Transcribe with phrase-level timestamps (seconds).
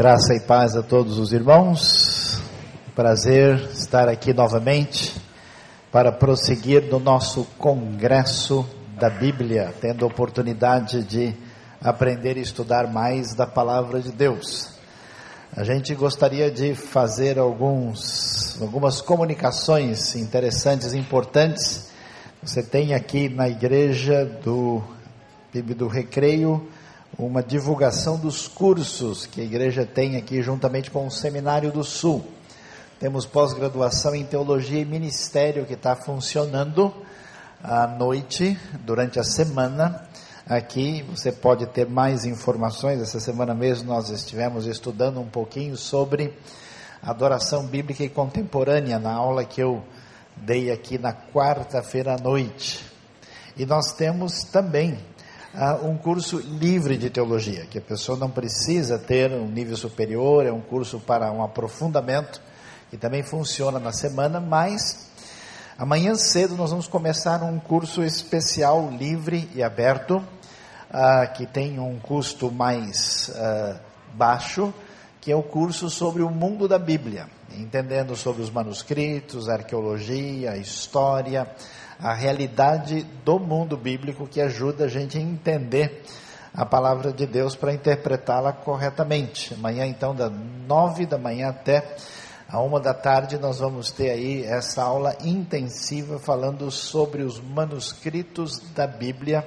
[0.00, 2.40] Graça e paz a todos os irmãos.
[2.96, 5.14] Prazer estar aqui novamente
[5.92, 8.66] para prosseguir no nosso congresso
[8.98, 11.36] da Bíblia, tendo a oportunidade de
[11.82, 14.72] aprender e estudar mais da palavra de Deus.
[15.54, 21.90] A gente gostaria de fazer alguns, algumas comunicações interessantes, importantes.
[22.42, 24.82] Você tem aqui na igreja do
[25.52, 26.66] do Recreio
[27.18, 32.24] uma divulgação dos cursos que a igreja tem aqui juntamente com o Seminário do Sul.
[32.98, 36.92] Temos pós-graduação em Teologia e Ministério que está funcionando
[37.62, 40.06] à noite, durante a semana.
[40.46, 43.00] Aqui você pode ter mais informações.
[43.00, 46.36] Essa semana mesmo nós estivemos estudando um pouquinho sobre
[47.02, 49.82] adoração bíblica e contemporânea na aula que eu
[50.36, 52.84] dei aqui na quarta-feira à noite.
[53.56, 54.98] E nós temos também
[55.82, 60.52] um curso livre de teologia, que a pessoa não precisa ter um nível superior, é
[60.52, 62.40] um curso para um aprofundamento,
[62.88, 65.10] que também funciona na semana, mas
[65.76, 71.98] amanhã cedo nós vamos começar um curso especial, livre e aberto, uh, que tem um
[71.98, 73.78] custo mais uh,
[74.14, 74.72] baixo,
[75.20, 77.26] que é o curso sobre o mundo da Bíblia,
[77.58, 81.46] entendendo sobre os manuscritos, arqueologia, história,
[82.02, 86.02] a realidade do mundo bíblico que ajuda a gente a entender
[86.52, 89.54] a palavra de Deus para interpretá-la corretamente.
[89.54, 90.32] Amanhã, então, das
[90.66, 91.96] nove da manhã até
[92.48, 98.58] a uma da tarde, nós vamos ter aí essa aula intensiva falando sobre os manuscritos
[98.74, 99.46] da Bíblia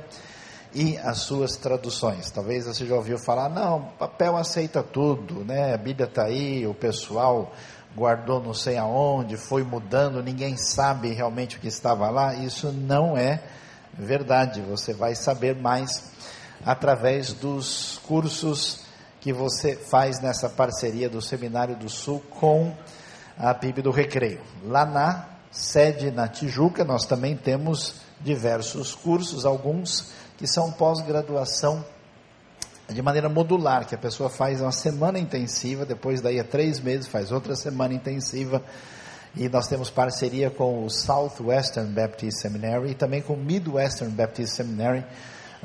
[0.74, 2.32] e as suas traduções.
[2.32, 5.74] Talvez você já ouviu falar, não, papel aceita tudo, né?
[5.74, 7.52] A Bíblia está aí, o pessoal
[7.96, 12.34] guardou não sei aonde, foi mudando, ninguém sabe realmente o que estava lá.
[12.34, 13.42] Isso não é
[13.94, 14.62] verdade.
[14.62, 16.12] Você vai saber mais
[16.66, 18.82] através dos cursos
[19.22, 22.76] que você faz nessa parceria do Seminário do Sul com
[23.38, 24.42] a PIB do Recreio.
[24.66, 31.86] Lá na sede na Tijuca, nós também temos diversos cursos, alguns que são pós-graduação
[32.90, 37.08] de maneira modular, que a pessoa faz uma semana intensiva, depois daí a três meses
[37.08, 38.62] faz outra semana intensiva,
[39.36, 44.54] e nós temos parceria com o Southwestern Baptist Seminary e também com o Midwestern Baptist
[44.56, 45.04] Seminary,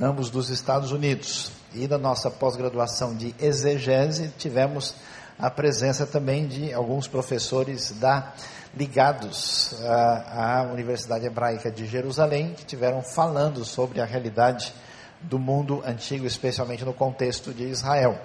[0.00, 1.52] ambos dos Estados Unidos.
[1.74, 4.94] E na nossa pós-graduação de exegese, tivemos
[5.38, 8.32] a presença também de alguns professores da
[8.74, 14.72] ligados à, à Universidade Hebraica de Jerusalém, que tiveram falando sobre a realidade
[15.20, 18.18] do mundo antigo, especialmente no contexto de Israel.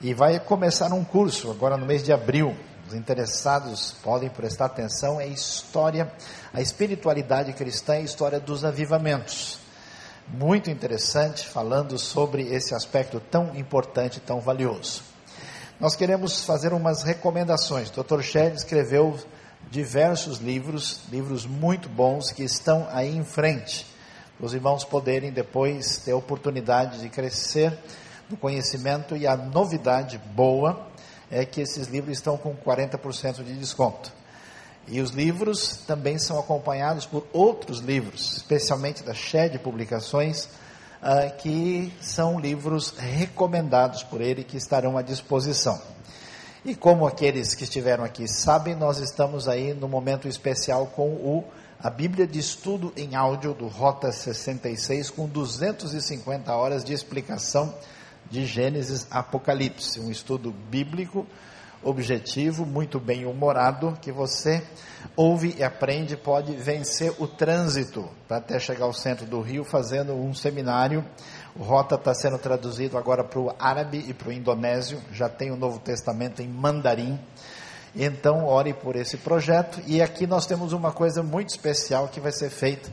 [0.00, 2.54] E vai começar um curso agora no mês de abril.
[2.86, 6.12] Os interessados podem prestar atenção é história,
[6.52, 9.58] a espiritualidade cristã e a história dos avivamentos.
[10.28, 15.02] Muito interessante, falando sobre esse aspecto tão importante, tão valioso.
[15.78, 17.90] Nós queremos fazer umas recomendações.
[17.90, 18.22] O Dr.
[18.22, 19.18] Shed escreveu
[19.70, 23.93] diversos livros, livros muito bons que estão aí em frente
[24.40, 27.76] os irmãos poderem depois ter a oportunidade de crescer
[28.28, 30.88] no conhecimento e a novidade boa
[31.30, 34.12] é que esses livros estão com 40% de desconto.
[34.86, 41.92] E os livros também são acompanhados por outros livros, especialmente da Shed Publicações, uh, que
[42.00, 45.80] são livros recomendados por ele que estarão à disposição.
[46.64, 51.44] E como aqueles que estiveram aqui sabem, nós estamos aí no momento especial com o
[51.84, 57.74] a Bíblia de estudo em áudio do Rota 66 com 250 horas de explicação
[58.30, 61.26] de Gênesis Apocalipse, um estudo bíblico
[61.82, 64.66] objetivo, muito bem humorado, que você
[65.14, 70.14] ouve e aprende, pode vencer o trânsito para até chegar ao centro do Rio fazendo
[70.14, 71.04] um seminário.
[71.54, 75.50] O Rota está sendo traduzido agora para o árabe e para o indonésio, já tem
[75.50, 77.20] o Novo Testamento em mandarim.
[77.96, 79.80] Então, ore por esse projeto.
[79.86, 82.90] E aqui nós temos uma coisa muito especial que vai ser feita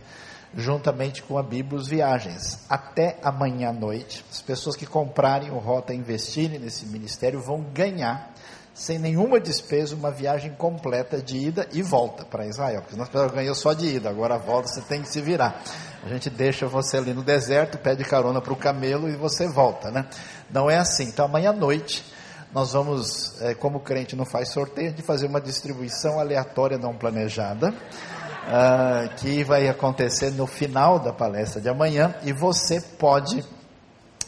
[0.56, 2.60] juntamente com a Bíblia Viagens.
[2.70, 7.62] Até amanhã à noite, as pessoas que comprarem o Rota e investirem nesse ministério vão
[7.62, 8.34] ganhar,
[8.74, 12.82] sem nenhuma despesa, uma viagem completa de ida e volta para Israel.
[12.82, 15.62] Porque nós ganhamos só de ida, agora a volta você tem que se virar.
[16.04, 19.90] A gente deixa você ali no deserto, pede carona para o camelo e você volta,
[19.90, 20.06] né?
[20.50, 21.06] Não é assim.
[21.06, 22.04] Então, amanhã à noite
[22.54, 27.70] nós vamos, é, como crente não faz sorteio, de fazer uma distribuição aleatória não planejada,
[27.70, 33.44] uh, que vai acontecer no final da palestra de amanhã, e você pode,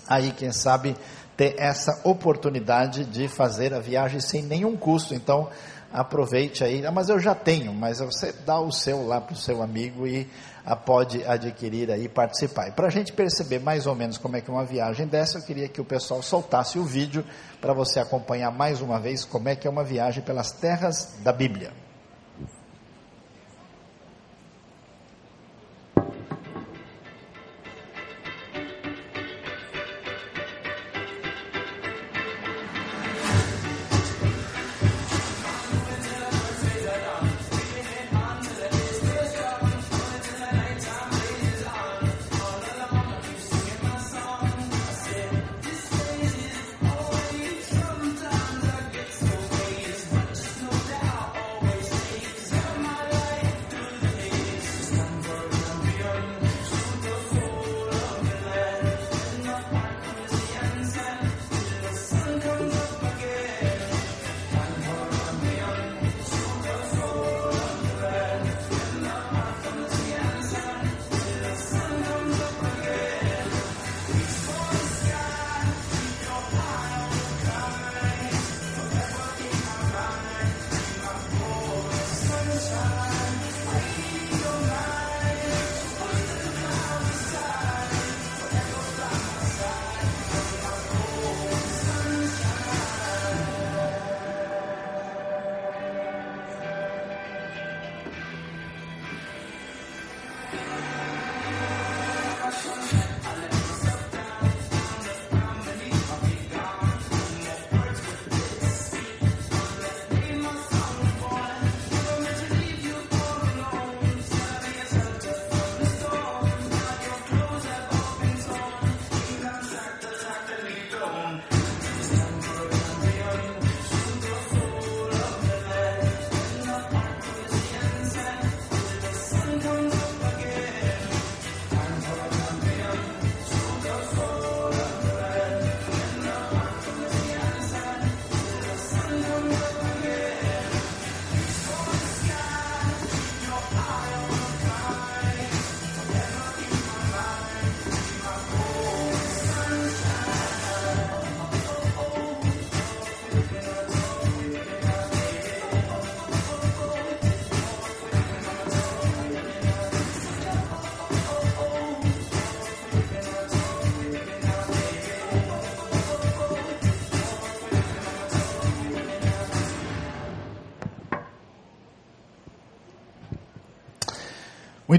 [0.08, 0.96] aí quem sabe,
[1.36, 5.14] ter essa oportunidade de fazer a viagem sem nenhum custo.
[5.14, 5.50] Então,
[5.94, 6.86] aproveite aí.
[6.86, 10.08] Ah, mas eu já tenho, mas você dá o seu lá para o seu amigo
[10.08, 10.28] e
[10.66, 12.70] a pode adquirir aí e participar.
[12.70, 15.38] E para a gente perceber mais ou menos como é que é uma viagem dessa,
[15.38, 17.24] eu queria que o pessoal soltasse o vídeo
[17.62, 21.32] para você acompanhar mais uma vez como é que é uma viagem pelas terras da
[21.32, 21.72] Bíblia.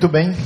[0.04, 0.36] Muito bem,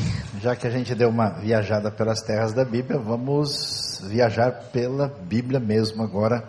[0.41, 5.59] já que a gente deu uma viajada pelas terras da Bíblia, vamos viajar pela Bíblia
[5.59, 6.49] mesmo agora,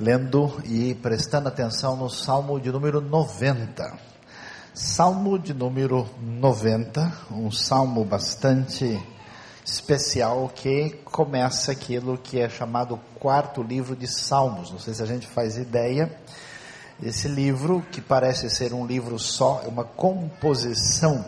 [0.00, 3.98] lendo e prestando atenção no Salmo de número 90.
[4.72, 8.98] Salmo de número 90, um salmo bastante
[9.62, 14.70] especial que começa aquilo que é chamado quarto livro de Salmos.
[14.70, 16.10] Não sei se a gente faz ideia.
[17.02, 21.26] Esse livro, que parece ser um livro só, é uma composição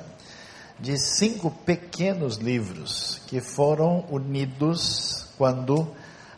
[0.79, 5.89] de cinco pequenos livros que foram unidos quando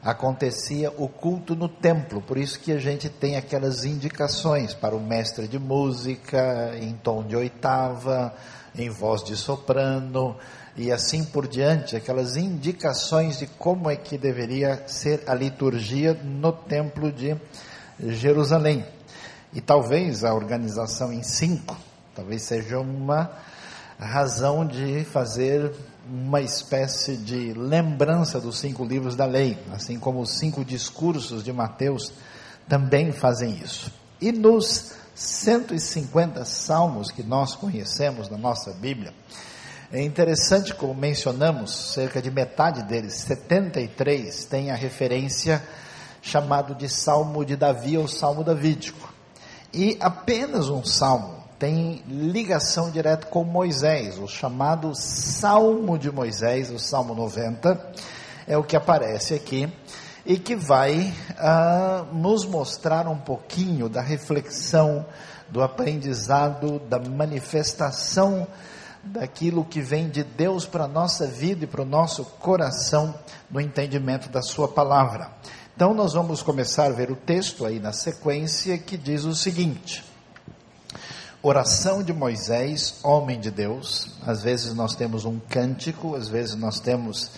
[0.02, 2.22] acontecia o culto no templo.
[2.22, 7.24] Por isso que a gente tem aquelas indicações para o mestre de música em tom
[7.24, 8.34] de oitava,
[8.76, 10.36] em voz de soprano
[10.76, 16.52] e assim por diante, aquelas indicações de como é que deveria ser a liturgia no
[16.52, 17.34] templo de
[17.98, 18.84] Jerusalém.
[19.54, 21.76] E talvez a organização em cinco,
[22.14, 23.31] talvez seja uma
[24.05, 25.72] razão de fazer
[26.08, 31.53] uma espécie de lembrança dos cinco livros da lei, assim como os cinco discursos de
[31.53, 32.12] Mateus
[32.69, 33.93] também fazem isso.
[34.20, 39.12] E nos 150 salmos que nós conhecemos na nossa Bíblia,
[39.93, 45.62] é interessante como mencionamos, cerca de metade deles, 73, tem a referência
[46.20, 49.12] chamado de Salmo de Davi ou Salmo davídico.
[49.72, 56.79] E apenas um salmo tem ligação direta com Moisés, o chamado Salmo de Moisés, o
[56.79, 57.93] Salmo 90,
[58.46, 59.72] é o que aparece aqui
[60.25, 65.06] e que vai uh, nos mostrar um pouquinho da reflexão,
[65.48, 68.46] do aprendizado, da manifestação
[69.03, 73.15] daquilo que vem de Deus para a nossa vida e para o nosso coração
[73.48, 75.31] no entendimento da Sua palavra.
[75.75, 80.16] Então, nós vamos começar a ver o texto aí na sequência que diz o seguinte.
[81.48, 84.08] Oração de Moisés, homem de Deus.
[84.26, 87.31] Às vezes nós temos um cântico, às vezes nós temos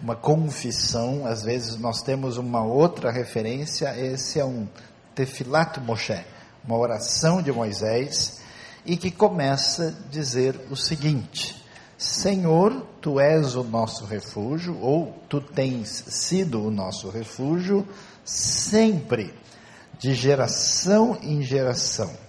[0.00, 4.68] uma confissão, às vezes nós temos uma outra referência, esse é um
[5.12, 6.24] Tefilat Moshe,
[6.64, 8.40] uma oração de Moisés,
[8.86, 11.60] e que começa a dizer o seguinte:
[11.98, 17.84] Senhor, tu és o nosso refúgio, ou tu tens sido o nosso refúgio,
[18.24, 19.34] sempre,
[19.98, 22.27] de geração em geração.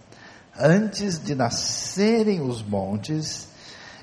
[0.60, 3.48] Antes de nascerem os montes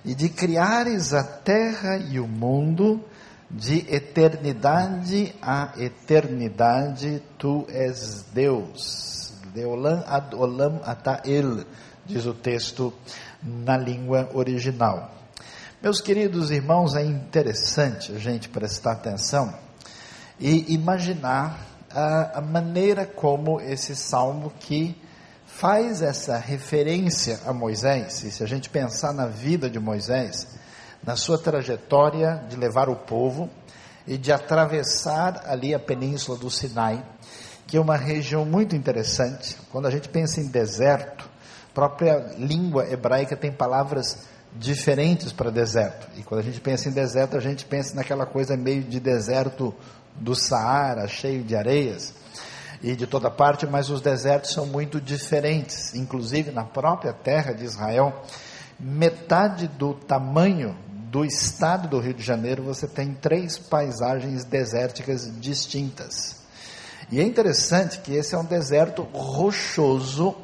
[0.03, 3.05] e de criares a terra e o mundo,
[3.51, 9.35] de eternidade a eternidade, tu és Deus.
[9.53, 11.65] Deolam ad olam atael,
[12.07, 12.93] diz o texto
[13.43, 15.11] na língua original.
[15.83, 19.53] Meus queridos irmãos, é interessante a gente prestar atenção
[20.41, 21.61] e imaginar
[21.91, 24.97] a, a maneira como esse salmo que
[25.59, 30.47] faz essa referência a Moisés, e se a gente pensar na vida de Moisés,
[31.03, 33.49] na sua trajetória de levar o povo
[34.07, 37.03] e de atravessar ali a península do Sinai,
[37.67, 39.57] que é uma região muito interessante.
[39.73, 41.25] Quando a gente pensa em deserto,
[41.71, 46.07] a própria língua hebraica tem palavras diferentes para deserto.
[46.19, 49.75] E quando a gente pensa em deserto, a gente pensa naquela coisa meio de deserto
[50.15, 52.26] do Saara, cheio de areias
[52.83, 55.95] e de toda parte, mas os desertos são muito diferentes.
[55.95, 58.23] Inclusive na própria terra de Israel,
[58.79, 66.45] metade do tamanho do estado do Rio de Janeiro, você tem três paisagens desérticas distintas.
[67.11, 70.35] E é interessante que esse é um deserto rochoso,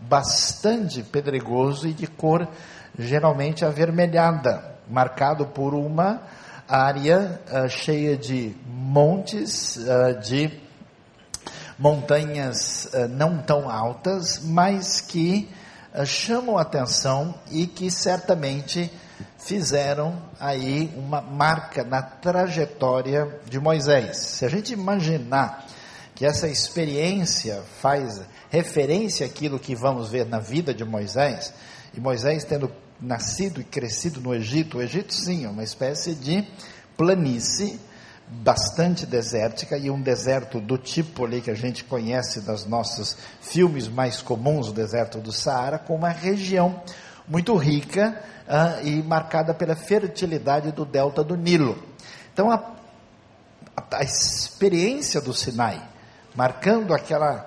[0.00, 2.48] bastante pedregoso e de cor
[2.98, 6.22] geralmente avermelhada, marcado por uma
[6.68, 10.67] área uh, cheia de montes, uh, de
[11.78, 15.48] montanhas uh, não tão altas, mas que
[16.04, 18.92] chamam atenção e que certamente
[19.38, 24.18] fizeram aí uma marca na trajetória de Moisés.
[24.18, 25.66] Se a gente imaginar
[26.14, 28.20] que essa experiência faz
[28.50, 31.52] referência àquilo que vamos ver na vida de Moisés,
[31.94, 32.70] e Moisés tendo
[33.00, 34.78] nascido e crescido no Egito.
[34.78, 36.46] O Egito, sim, é uma espécie de
[36.96, 37.78] planície
[38.30, 43.88] bastante desértica e um deserto do tipo ali que a gente conhece das nossos filmes
[43.88, 46.82] mais comuns, o deserto do Saara, com uma região
[47.26, 51.82] muito rica uh, e marcada pela fertilidade do delta do Nilo.
[52.32, 52.56] Então, a,
[53.76, 55.82] a, a experiência do Sinai,
[56.34, 57.46] marcando aquela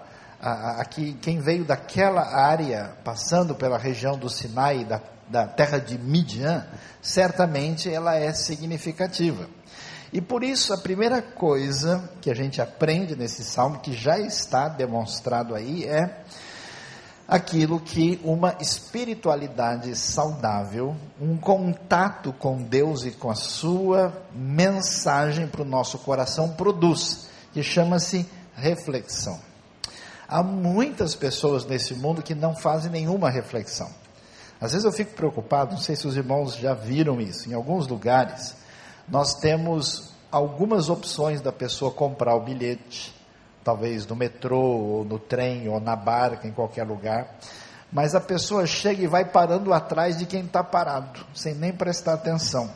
[0.80, 5.00] aqui quem veio daquela área, passando pela região do Sinai, da
[5.32, 6.66] da terra de Midian,
[7.02, 9.48] certamente ela é significativa.
[10.14, 14.68] E por isso, a primeira coisa que a gente aprende nesse salmo, que já está
[14.68, 16.24] demonstrado aí, é
[17.26, 25.62] aquilo que uma espiritualidade saudável, um contato com Deus e com a sua mensagem para
[25.62, 29.40] o nosso coração produz, que chama-se reflexão.
[30.28, 33.90] Há muitas pessoas nesse mundo que não fazem nenhuma reflexão.
[34.60, 37.88] Às vezes eu fico preocupado, não sei se os irmãos já viram isso, em alguns
[37.88, 38.60] lugares
[39.12, 43.14] nós temos algumas opções da pessoa comprar o bilhete,
[43.62, 47.36] talvez no metrô, ou no trem, ou na barca, em qualquer lugar,
[47.92, 52.14] mas a pessoa chega e vai parando atrás de quem está parado, sem nem prestar
[52.14, 52.72] atenção.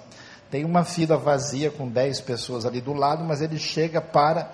[0.51, 4.51] Tem uma fila vazia com 10 pessoas ali do lado, mas ele chega para,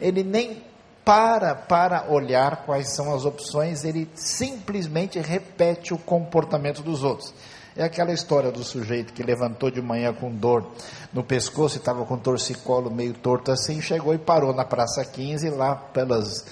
[0.00, 0.62] ele nem
[1.04, 7.34] para para olhar quais são as opções, ele simplesmente repete o comportamento dos outros.
[7.76, 10.64] É aquela história do sujeito que levantou de manhã com dor
[11.12, 15.74] no pescoço estava com torcicolo meio torto assim, chegou e parou na Praça 15 lá
[15.74, 16.46] pelas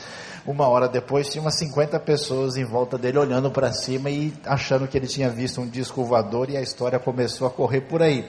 [0.45, 4.89] uma hora depois tinha umas 50 pessoas em volta dele olhando para cima e achando
[4.89, 8.29] que ele tinha visto um disco voador e a história começou a correr por aí.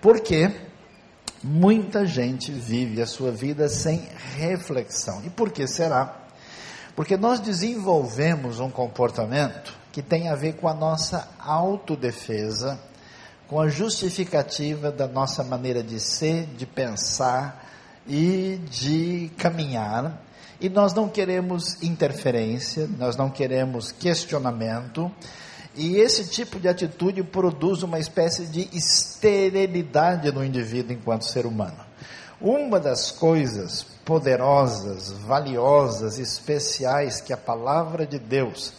[0.00, 0.48] Por quê?
[1.42, 5.22] Muita gente vive a sua vida sem reflexão.
[5.24, 6.16] E por que será?
[6.94, 12.78] Porque nós desenvolvemos um comportamento que tem a ver com a nossa autodefesa,
[13.46, 17.66] com a justificativa da nossa maneira de ser, de pensar
[18.06, 20.22] e de caminhar.
[20.60, 25.10] E nós não queremos interferência, nós não queremos questionamento,
[25.78, 31.78] e esse tipo de atitude produz uma espécie de esterilidade no indivíduo enquanto ser humano.
[32.40, 38.72] Uma das coisas poderosas, valiosas, especiais que a palavra de Deus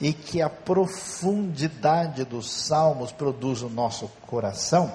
[0.00, 4.92] e que a profundidade dos salmos produz no nosso coração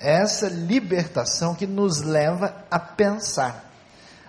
[0.00, 3.68] é essa libertação que nos leva a pensar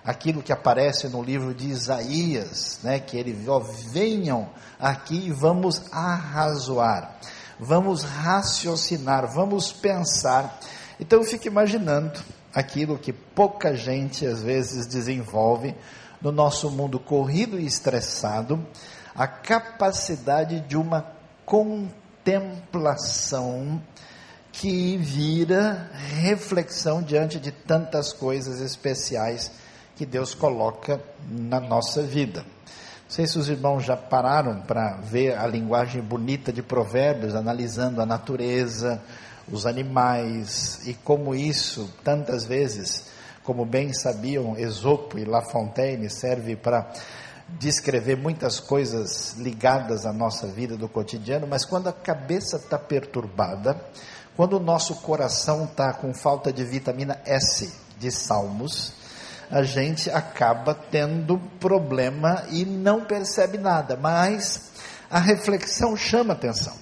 [0.04, 3.60] aquilo que aparece no livro de Isaías, né, que ele ó,
[3.92, 4.48] venham
[4.78, 7.16] aqui e vamos arrazoar,
[7.58, 10.58] vamos raciocinar, vamos pensar.
[10.98, 12.18] Então eu fico imaginando
[12.52, 15.74] aquilo que pouca gente às vezes desenvolve
[16.20, 18.66] no nosso mundo corrido e estressado,
[19.14, 21.06] a capacidade de uma
[21.44, 23.82] contemplação
[24.52, 25.90] que vira
[26.20, 29.50] reflexão diante de tantas coisas especiais
[29.96, 32.40] que Deus coloca na nossa vida.
[32.40, 38.00] Não sei se os irmãos já pararam para ver a linguagem bonita de Provérbios, analisando
[38.00, 39.02] a natureza,
[39.50, 43.06] os animais e como isso, tantas vezes,
[43.42, 46.88] como bem sabiam Esopo e La Fontaine, serve para
[47.58, 53.80] descrever muitas coisas ligadas à nossa vida do cotidiano, mas quando a cabeça está perturbada,
[54.36, 58.92] quando o nosso coração está com falta de vitamina S de Salmos,
[59.50, 64.70] a gente acaba tendo problema e não percebe nada, mas
[65.10, 66.74] a reflexão chama atenção.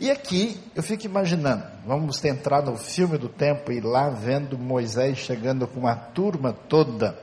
[0.00, 5.18] E aqui eu fico imaginando, vamos entrar no filme do tempo e lá vendo Moisés
[5.18, 7.18] chegando com uma turma toda,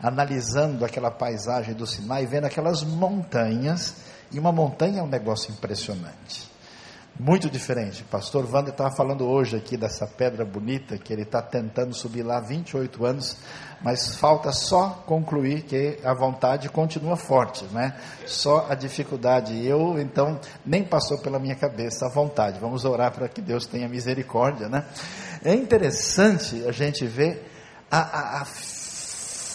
[0.00, 3.96] analisando aquela paisagem do Sinai, vendo aquelas montanhas,
[4.32, 6.56] e uma montanha é um negócio impressionante
[7.18, 8.04] muito diferente.
[8.04, 12.38] Pastor Wander estava falando hoje aqui dessa pedra bonita que ele está tentando subir lá
[12.38, 13.38] há 28 anos,
[13.80, 17.96] mas falta só concluir que a vontade continua forte, né?
[18.26, 19.66] Só a dificuldade.
[19.66, 22.58] Eu, então, nem passou pela minha cabeça a vontade.
[22.60, 24.84] Vamos orar para que Deus tenha misericórdia, né?
[25.44, 27.50] É interessante a gente ver
[27.90, 28.44] a, a, a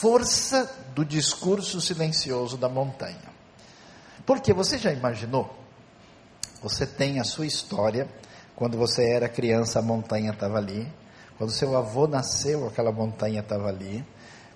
[0.01, 3.31] força do discurso silencioso da montanha.
[4.25, 5.61] Porque você já imaginou
[6.61, 8.07] você tem a sua história.
[8.55, 10.87] Quando você era criança, a montanha estava ali.
[11.37, 14.05] Quando seu avô nasceu, aquela montanha estava ali.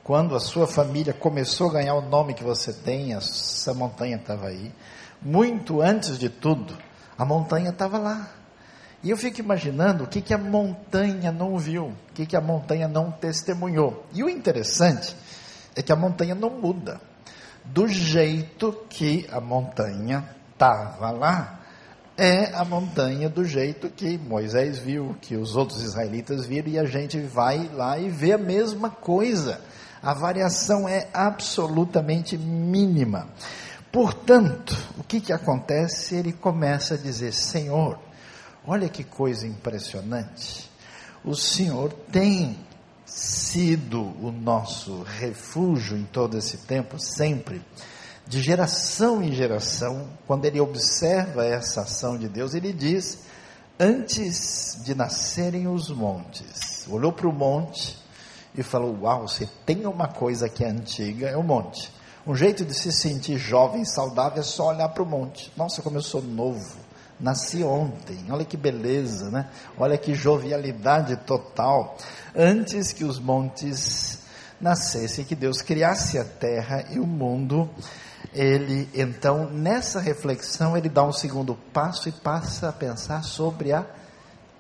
[0.04, 4.48] Quando a sua família começou a ganhar o nome que você tem, essa montanha estava
[4.48, 4.72] aí.
[5.20, 6.78] Muito antes de tudo,
[7.18, 8.30] a montanha estava lá.
[9.02, 12.42] E eu fico imaginando o que, que a montanha não viu, o que, que a
[12.42, 14.06] montanha não testemunhou.
[14.14, 15.16] E o interessante
[15.76, 17.00] é que a montanha não muda.
[17.64, 21.60] Do jeito que a montanha estava lá,
[22.18, 26.86] é a montanha do jeito que Moisés viu, que os outros israelitas viram, e a
[26.86, 29.60] gente vai lá e vê a mesma coisa.
[30.02, 33.28] A variação é absolutamente mínima.
[33.92, 36.16] Portanto, o que, que acontece?
[36.16, 37.98] Ele começa a dizer: Senhor,
[38.66, 40.70] olha que coisa impressionante.
[41.24, 42.58] O Senhor tem
[43.06, 47.62] sido o nosso refúgio em todo esse tempo, sempre
[48.28, 53.20] de geração em geração, quando ele observa essa ação de Deus, ele diz:
[53.80, 57.98] Antes de nascerem os montes, olhou para o monte
[58.56, 61.94] e falou: Uau, você tem uma coisa que é antiga, é o monte.
[62.26, 65.52] Um jeito de se sentir jovem, saudável, é só olhar para o monte.
[65.56, 66.85] Nossa, como eu sou novo.
[67.20, 69.50] Nasci ontem, olha que beleza, né?
[69.78, 71.98] Olha que jovialidade total.
[72.36, 74.20] Antes que os montes
[74.60, 77.70] nascessem, que Deus criasse a terra e o mundo,
[78.34, 83.86] ele então nessa reflexão ele dá um segundo passo e passa a pensar sobre a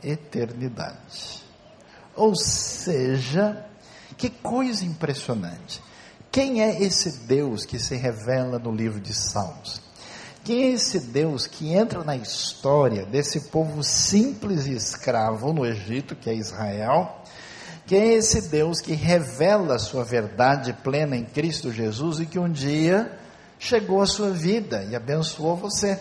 [0.01, 1.43] eternidade.
[2.15, 3.65] Ou seja,
[4.17, 5.83] que coisa impressionante.
[6.31, 9.81] Quem é esse Deus que se revela no livro de Salmos?
[10.45, 16.15] Quem é esse Deus que entra na história desse povo simples e escravo no Egito,
[16.15, 17.19] que é Israel?
[17.87, 22.37] Quem é esse Deus que revela a sua verdade plena em Cristo Jesus e que
[22.37, 23.11] um dia
[23.57, 25.99] chegou à sua vida e abençoou você.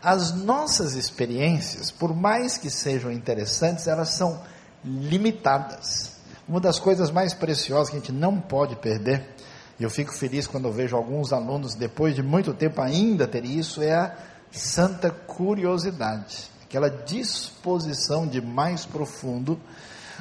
[0.00, 4.42] As nossas experiências, por mais que sejam interessantes, elas são
[4.84, 6.12] limitadas.
[6.48, 9.34] Uma das coisas mais preciosas que a gente não pode perder,
[9.78, 13.44] e eu fico feliz quando eu vejo alguns alunos, depois de muito tempo, ainda ter
[13.44, 14.16] isso, é a
[14.50, 19.60] santa curiosidade, aquela disposição de mais profundo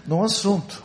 [0.05, 0.83] no assunto.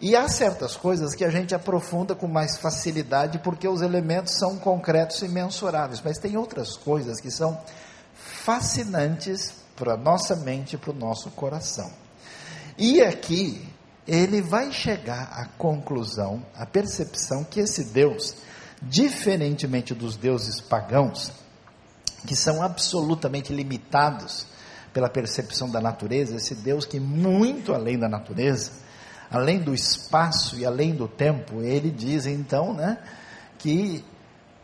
[0.00, 4.58] E há certas coisas que a gente aprofunda com mais facilidade porque os elementos são
[4.58, 7.60] concretos e mensuráveis, mas tem outras coisas que são
[8.14, 11.88] fascinantes para a nossa mente e para o nosso coração.
[12.76, 13.71] E aqui
[14.06, 18.34] ele vai chegar à conclusão, à percepção que esse Deus,
[18.82, 21.32] diferentemente dos deuses pagãos,
[22.26, 24.46] que são absolutamente limitados
[24.92, 28.72] pela percepção da natureza, esse Deus que muito além da natureza,
[29.30, 32.98] além do espaço e além do tempo, ele diz então, né,
[33.58, 34.04] que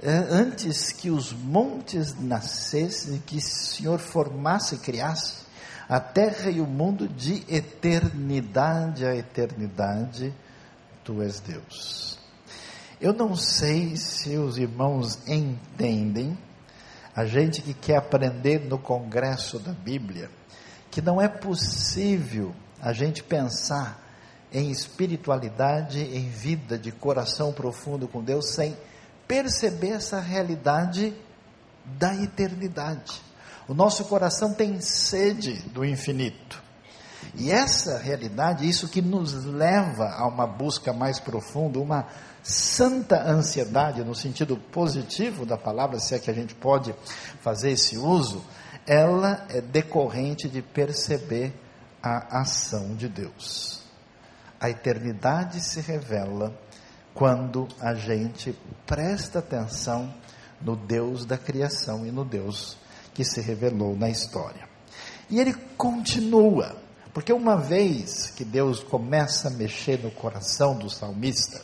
[0.03, 5.48] é, antes que os montes nascessem, que o Senhor formasse e criasse
[5.89, 10.35] a terra e o mundo de eternidade a eternidade,
[11.03, 12.19] tu és Deus.
[13.01, 16.37] Eu não sei se os irmãos entendem,
[17.15, 20.31] a gente que quer aprender no congresso da Bíblia,
[20.91, 24.05] que não é possível a gente pensar
[24.53, 28.77] em espiritualidade, em vida de coração profundo com Deus, sem
[29.27, 31.15] perceber essa realidade
[31.85, 33.28] da eternidade.
[33.69, 36.63] O nosso coração tem sede do infinito.
[37.35, 42.07] E essa realidade, isso que nos leva a uma busca mais profunda, uma
[42.43, 46.95] santa ansiedade, no sentido positivo da palavra, se é que a gente pode
[47.43, 48.43] fazer esse uso,
[48.87, 51.53] ela é decorrente de perceber
[52.03, 53.83] a ação de Deus.
[54.59, 56.59] A eternidade se revela
[57.13, 60.13] quando a gente presta atenção
[60.59, 62.79] no Deus da criação e no Deus
[63.19, 64.69] que se revelou na história.
[65.29, 66.77] E ele continua,
[67.13, 71.61] porque uma vez que Deus começa a mexer no coração do salmista,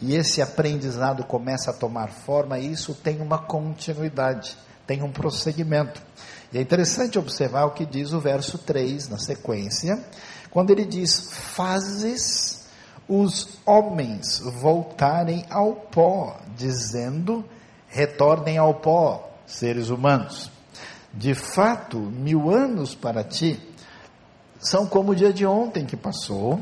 [0.00, 6.00] e esse aprendizado começa a tomar forma, isso tem uma continuidade, tem um prosseguimento.
[6.52, 10.00] E é interessante observar o que diz o verso 3 na sequência,
[10.52, 12.64] quando ele diz: Fazes
[13.08, 17.44] os homens voltarem ao pó, dizendo:
[17.88, 20.54] Retornem ao pó, seres humanos.
[21.16, 23.58] De fato, mil anos para ti
[24.60, 26.60] são como o dia de ontem que passou,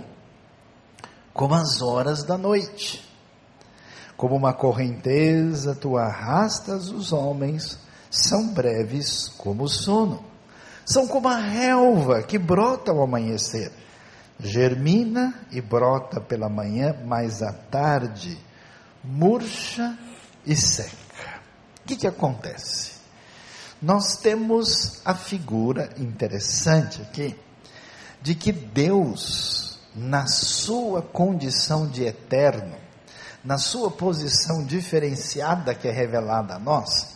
[1.33, 3.03] como as horas da noite.
[4.17, 10.25] Como uma correnteza, tu arrastas os homens são breves como o sono.
[10.87, 13.73] São como a relva que brota ao amanhecer.
[14.39, 18.39] Germina e brota pela manhã, mas à tarde
[19.03, 19.99] murcha
[20.47, 21.41] e seca.
[21.81, 22.94] O que, que acontece?
[23.85, 27.39] Nós temos a figura interessante aqui
[28.23, 32.77] de que Deus, na sua condição de eterno,
[33.45, 37.09] na sua posição diferenciada que é revelada a nós,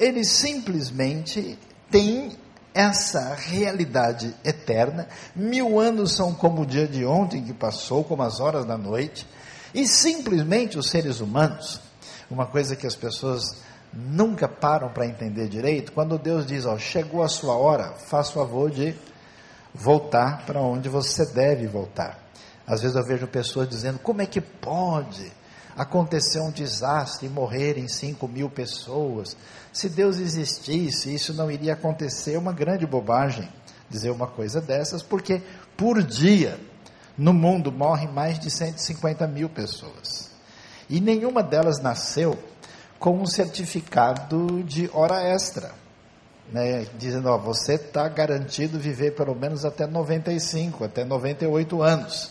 [0.00, 1.56] ele simplesmente
[1.92, 2.36] tem
[2.74, 5.06] essa realidade eterna.
[5.32, 9.24] Mil anos são como o dia de ontem que passou, como as horas da noite.
[9.72, 11.80] E simplesmente os seres humanos,
[12.28, 13.64] uma coisa que as pessoas
[13.96, 18.70] nunca param para entender direito, quando Deus diz, ó, chegou a sua hora, faça favor
[18.70, 18.94] de
[19.74, 22.18] voltar para onde você deve voltar.
[22.66, 25.32] Às vezes eu vejo pessoas dizendo, como é que pode
[25.76, 29.36] acontecer um desastre e morrerem 5 mil pessoas?
[29.72, 32.34] Se Deus existisse, isso não iria acontecer.
[32.34, 33.48] É uma grande bobagem
[33.88, 35.40] dizer uma coisa dessas, porque
[35.76, 36.58] por dia
[37.16, 40.30] no mundo morrem mais de 150 mil pessoas.
[40.88, 42.38] E nenhuma delas nasceu
[42.98, 45.72] com um certificado de hora extra.
[46.52, 52.30] Né, dizendo, ó, você está garantido viver pelo menos até 95, até 98 anos.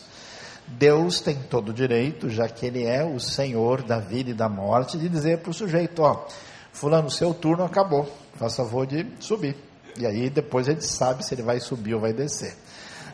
[0.65, 4.47] Deus tem todo o direito, já que Ele é o Senhor da vida e da
[4.47, 6.25] morte, de dizer para o sujeito, ó,
[6.71, 9.55] fulano, seu turno acabou, faça favor de subir.
[9.97, 12.55] E aí depois a gente sabe se ele vai subir ou vai descer.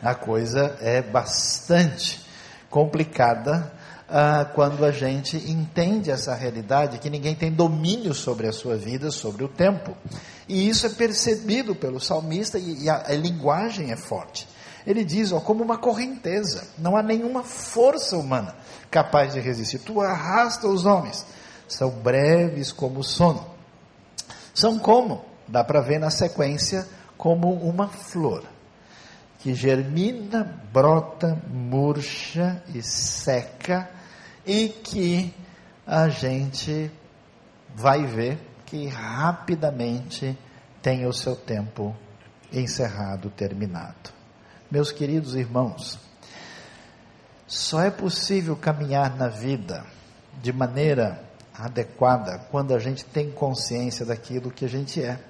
[0.02, 2.20] A coisa é bastante
[2.68, 3.72] complicada
[4.14, 9.10] ah, quando a gente entende essa realidade, que ninguém tem domínio sobre a sua vida,
[9.10, 9.96] sobre o tempo.
[10.46, 14.46] E isso é percebido pelo salmista e, e a, a linguagem é forte.
[14.86, 18.54] Ele diz, ó, como uma correnteza, não há nenhuma força humana
[18.90, 19.78] capaz de resistir.
[19.78, 21.24] Tu arrasta os homens,
[21.66, 23.46] são breves como o sono.
[24.52, 25.24] São como?
[25.48, 28.44] Dá para ver na sequência como uma flor
[29.38, 34.01] que germina, brota, murcha e seca
[34.46, 35.34] e que
[35.86, 36.90] a gente
[37.74, 40.36] vai ver que rapidamente
[40.80, 41.94] tem o seu tempo
[42.52, 44.10] encerrado, terminado.
[44.70, 45.98] Meus queridos irmãos,
[47.46, 49.84] só é possível caminhar na vida
[50.40, 51.22] de maneira
[51.54, 55.20] adequada quando a gente tem consciência daquilo que a gente é,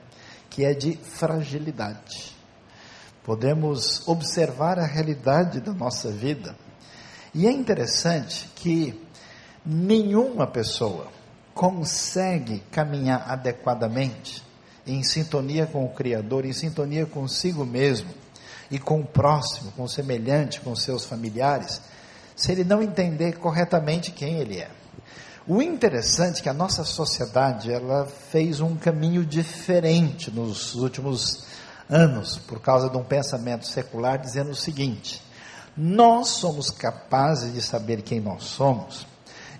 [0.49, 2.37] que é de fragilidade.
[3.25, 6.57] Podemos observar a realidade da nossa vida
[7.35, 9.01] e é interessante que
[9.65, 11.07] nenhuma pessoa
[11.55, 14.43] consegue caminhar adequadamente
[14.87, 18.11] em sintonia com o Criador, em sintonia consigo mesmo
[18.71, 21.81] e com o próximo, com o semelhante, com seus familiares,
[22.35, 24.71] se ele não entender corretamente quem ele é.
[25.47, 31.45] O interessante é que a nossa sociedade ela fez um caminho diferente nos últimos
[31.89, 35.21] anos por causa de um pensamento secular dizendo o seguinte:
[35.77, 39.07] nós somos capazes de saber quem nós somos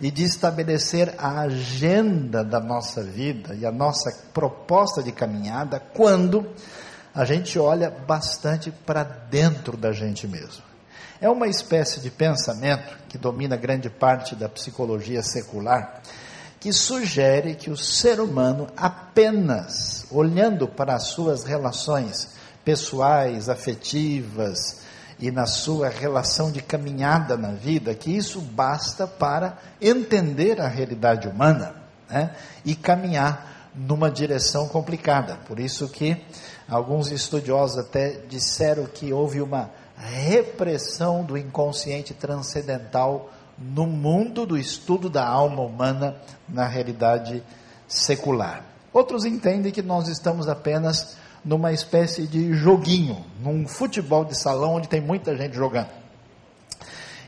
[0.01, 6.47] e de estabelecer a agenda da nossa vida e a nossa proposta de caminhada quando
[7.15, 10.63] a gente olha bastante para dentro da gente mesmo.
[11.21, 16.03] É uma espécie de pensamento que domina grande parte da psicologia secular,
[16.59, 22.31] que sugere que o ser humano, apenas olhando para as suas relações
[22.65, 24.82] pessoais, afetivas
[25.23, 31.29] e na sua relação de caminhada na vida, que isso basta para entender a realidade
[31.29, 31.77] humana
[32.11, 32.35] né?
[32.65, 35.39] e caminhar numa direção complicada.
[35.47, 36.21] Por isso que
[36.69, 45.09] alguns estudiosos até disseram que houve uma repressão do inconsciente transcendental no mundo do estudo
[45.09, 46.17] da alma humana
[46.49, 47.45] na realidade
[47.87, 48.65] secular.
[48.93, 54.89] Outros entendem que nós estamos apenas numa espécie de joguinho, num futebol de salão onde
[54.89, 55.91] tem muita gente jogando.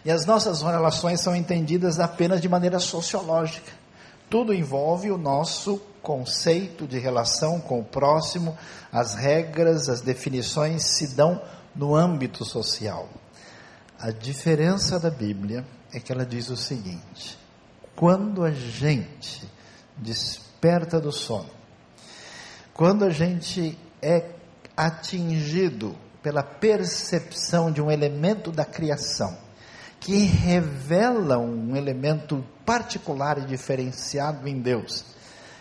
[0.05, 3.73] E as nossas relações são entendidas apenas de maneira sociológica.
[4.29, 8.57] Tudo envolve o nosso conceito de relação com o próximo,
[8.93, 11.41] as regras, as definições se dão
[11.75, 13.09] no âmbito social.
[13.99, 17.39] A diferença da Bíblia é que ela diz o seguinte:
[17.97, 19.49] quando a gente
[19.97, 21.51] desperta do sono,
[22.75, 24.31] quando a gente é
[24.77, 29.37] atingido pela percepção de um elemento da criação
[29.99, 35.03] que revela um elemento particular e diferenciado em Deus,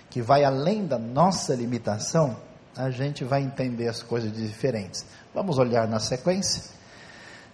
[0.09, 2.35] que vai além da nossa limitação,
[2.75, 5.05] a gente vai entender as coisas diferentes.
[5.33, 6.63] Vamos olhar na sequência?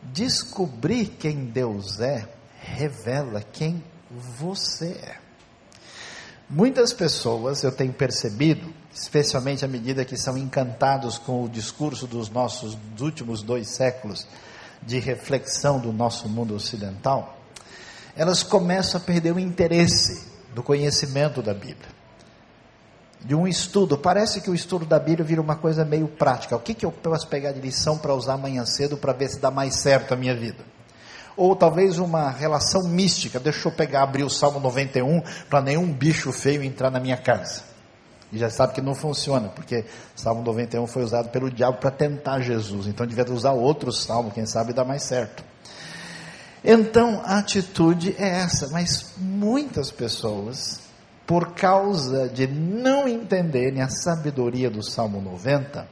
[0.02, 2.28] Descobrir quem Deus é
[2.60, 5.29] revela quem você é.
[6.50, 12.28] Muitas pessoas, eu tenho percebido, especialmente à medida que são encantados com o discurso dos
[12.28, 14.26] nossos dos últimos dois séculos
[14.82, 17.38] de reflexão do nosso mundo ocidental,
[18.16, 22.00] elas começam a perder o interesse do conhecimento da Bíblia.
[23.24, 26.56] De um estudo, parece que o estudo da Bíblia vira uma coisa meio prática.
[26.56, 29.40] O que, que eu posso pegar de lição para usar amanhã cedo para ver se
[29.40, 30.64] dá mais certo a minha vida?
[31.40, 33.40] Ou talvez uma relação mística.
[33.40, 37.64] Deixa eu pegar, abrir o Salmo 91 para nenhum bicho feio entrar na minha casa.
[38.32, 42.42] E já sabe que não funciona, porque Salmo 91 foi usado pelo diabo para tentar
[42.42, 42.88] Jesus.
[42.88, 45.44] Então devia usar outro salmo, quem sabe dá mais certo.
[46.64, 50.82] Então a atitude é essa, mas muitas pessoas,
[51.26, 55.88] por causa de não entenderem a sabedoria do Salmo 90,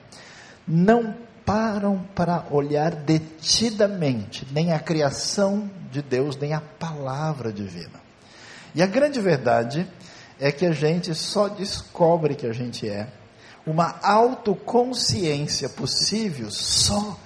[0.68, 1.16] não
[1.48, 8.02] param para olhar detidamente nem a criação de Deus, nem a palavra divina.
[8.76, 9.90] E a grande verdade
[10.38, 13.08] é que a gente só descobre que a gente é.
[13.66, 17.18] Uma autoconsciência possível só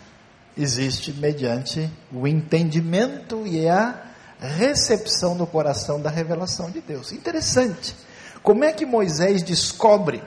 [0.55, 4.03] existe mediante o entendimento e a
[4.39, 7.11] recepção no coração da revelação de Deus.
[7.11, 7.95] Interessante.
[8.43, 10.21] Como é que Moisés descobre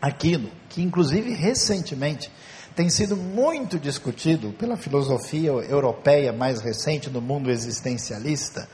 [0.00, 2.30] aquilo que, inclusive, recentemente
[2.78, 8.68] tem sido muito discutido pela filosofia europeia mais recente no mundo existencialista,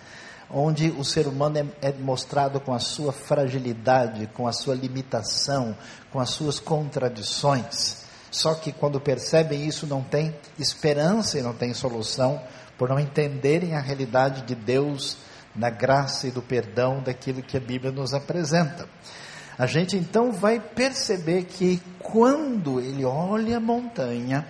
[0.50, 5.74] onde o ser humano é, é, mostrado com a sua fragilidade, com a sua limitação,
[6.12, 8.04] com as suas contradições.
[8.30, 12.42] Só que quando percebem isso, não tem esperança e não tem solução,
[12.76, 15.16] por não entenderem a realidade de Deus
[15.56, 18.86] na graça e do perdão daquilo que a Bíblia nos apresenta.
[19.58, 24.46] A gente então vai perceber que quando ele olha a montanha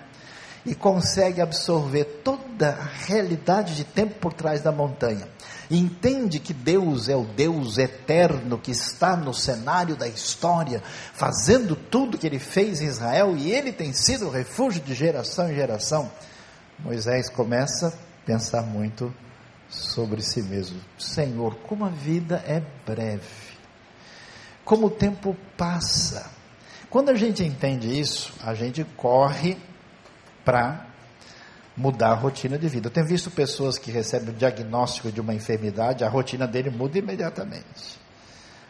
[0.65, 5.29] e consegue absorver toda a realidade de tempo por trás da montanha,
[5.71, 12.17] entende que Deus é o Deus eterno que está no cenário da história, fazendo tudo
[12.17, 16.11] que ele fez em Israel e ele tem sido o refúgio de geração em geração,
[16.79, 19.15] Moisés começa a pensar muito
[19.69, 20.81] sobre si mesmo.
[20.99, 23.54] Senhor, como a vida é breve
[24.65, 26.31] como o tempo passa.
[26.89, 29.57] Quando a gente entende isso, a gente corre
[30.45, 30.87] para
[31.77, 32.87] mudar a rotina de vida.
[32.87, 36.99] Eu tenho visto pessoas que recebem o diagnóstico de uma enfermidade, a rotina dele muda
[36.99, 38.05] imediatamente.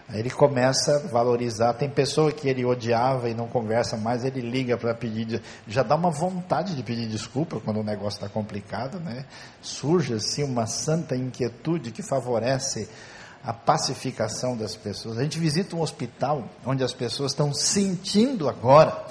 [0.09, 1.73] Aí ele começa a valorizar.
[1.75, 5.41] Tem pessoa que ele odiava e não conversa mais, ele liga para pedir.
[5.67, 9.25] Já dá uma vontade de pedir desculpa quando o negócio está complicado, né?
[9.63, 12.89] Surge assim uma santa inquietude que favorece
[13.45, 15.19] a pacificação das pessoas.
[15.19, 19.05] A gente visita um hospital onde as pessoas estão sentindo agora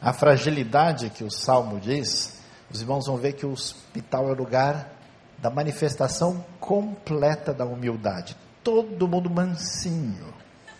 [0.00, 2.38] a fragilidade que o Salmo diz.
[2.70, 4.90] Os irmãos vão ver que o hospital é o lugar
[5.38, 8.34] da manifestação completa da humildade.
[8.62, 10.32] Todo mundo mansinho,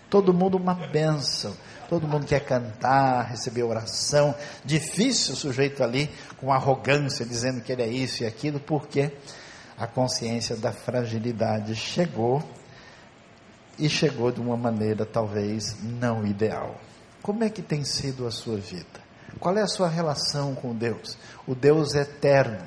[0.08, 1.54] todo mundo uma bênção,
[1.90, 4.34] todo mundo quer cantar, receber oração.
[4.64, 9.12] Difícil o sujeito ali com arrogância dizendo que ele é isso e aquilo, porque
[9.76, 12.42] a consciência da fragilidade chegou
[13.78, 16.80] e chegou de uma maneira talvez não ideal.
[17.22, 19.02] Como é que tem sido a sua vida?
[19.40, 21.16] Qual é a sua relação com Deus?
[21.46, 22.60] O Deus eterno.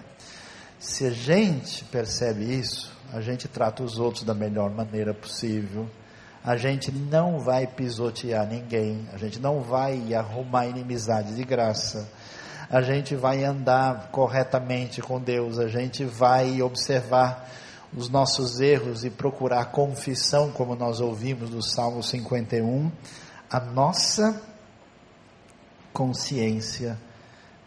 [0.80, 5.90] Se a gente percebe isso, a gente trata os outros da melhor maneira possível.
[6.44, 12.08] A gente não vai pisotear ninguém, a gente não vai arrumar inimizade de graça.
[12.70, 17.50] a gente vai andar corretamente com Deus, a gente vai observar
[17.96, 22.92] os nossos erros e procurar confissão, como nós ouvimos no Salmo 51,
[23.50, 24.42] a nossa
[25.94, 26.98] consciência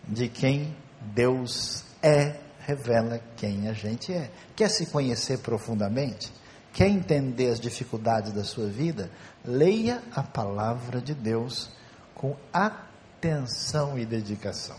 [0.07, 4.31] de quem Deus é, revela quem a gente é.
[4.55, 6.33] Quer se conhecer profundamente?
[6.73, 9.11] Quer entender as dificuldades da sua vida?
[9.45, 11.71] Leia a palavra de Deus
[12.15, 14.77] com atenção e dedicação.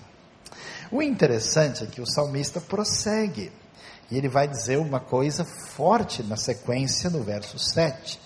[0.92, 3.52] O interessante é que o salmista prossegue.
[4.12, 8.20] E ele vai dizer uma coisa forte na sequência, no verso 7.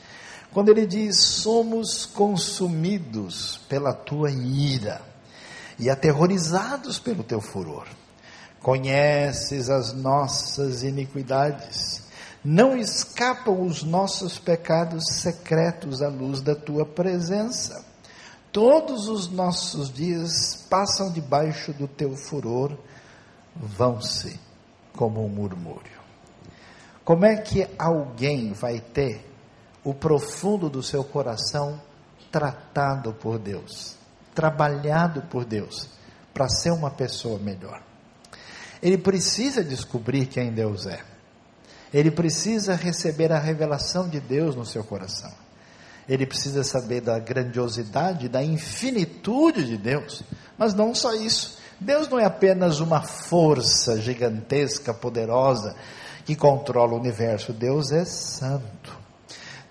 [0.51, 4.99] Quando ele diz: Somos consumidos pela tua ira
[5.77, 7.85] e aterrorizados pelo teu furor.
[8.61, 12.01] Conheces as nossas iniquidades,
[12.43, 17.85] não escapam os nossos pecados secretos à luz da tua presença.
[18.51, 22.75] Todos os nossos dias passam debaixo do teu furor,
[23.55, 24.44] vão-se
[24.95, 25.99] como um murmúrio.
[27.03, 29.23] Como é que alguém vai ter
[29.84, 31.79] o profundo do seu coração
[32.31, 33.95] tratado por Deus,
[34.34, 35.88] trabalhado por Deus,
[36.34, 37.81] para ser uma pessoa melhor?
[38.81, 40.99] Ele precisa descobrir quem Deus é.
[41.93, 45.31] Ele precisa receber a revelação de Deus no seu coração.
[46.08, 50.23] Ele precisa saber da grandiosidade, da infinitude de Deus.
[50.58, 51.58] Mas não só isso.
[51.79, 55.75] Deus não é apenas uma força gigantesca, poderosa,
[56.25, 57.53] que controla o universo.
[57.53, 58.97] Deus é santo.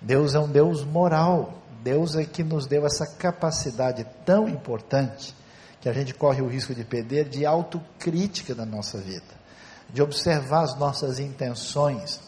[0.00, 1.54] Deus é um Deus moral.
[1.82, 5.34] Deus é que nos deu essa capacidade tão importante
[5.80, 9.34] que a gente corre o risco de perder de autocrítica da nossa vida,
[9.90, 12.20] de observar as nossas intenções,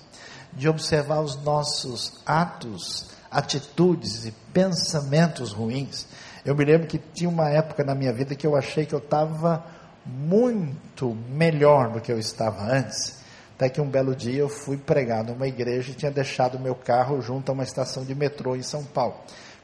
[0.53, 6.07] de observar os nossos atos, atitudes e pensamentos ruins.
[6.47, 9.01] Eu me lembro que tinha uma época na minha vida que eu achei que eu
[9.01, 9.67] estava
[10.07, 13.21] muito melhor do que eu estava antes.
[13.57, 17.21] Até que um belo dia eu fui pregar numa igreja e tinha deixado meu carro
[17.21, 19.17] junto a uma estação de metrô em São Paulo.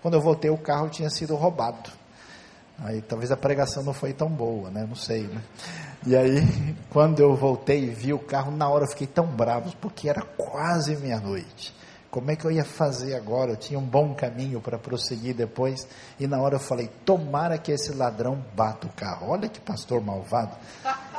[0.03, 1.89] Quando eu voltei, o carro tinha sido roubado.
[2.81, 4.85] Aí talvez a pregação não foi tão boa, né?
[4.85, 5.41] Não sei, né?
[6.05, 6.43] E aí,
[6.91, 10.23] quando eu voltei e vi o carro, na hora eu fiquei tão bravo, porque era
[10.23, 11.73] quase meia-noite.
[12.13, 13.53] Como é que eu ia fazer agora?
[13.53, 15.89] Eu tinha um bom caminho para prosseguir depois.
[16.21, 19.31] E na hora eu falei: tomara que esse ladrão bata o carro.
[19.31, 20.55] Olha que pastor malvado.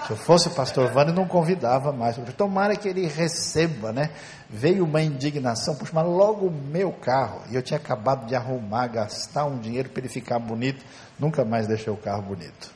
[0.05, 2.15] Se eu fosse pastor Vânia, não convidava mais.
[2.37, 4.11] Tomara que ele receba, né?
[4.47, 7.41] Veio uma indignação, puxa, mas logo o meu carro.
[7.49, 10.85] E eu tinha acabado de arrumar, gastar um dinheiro para ele ficar bonito.
[11.17, 12.71] Nunca mais deixei o carro bonito.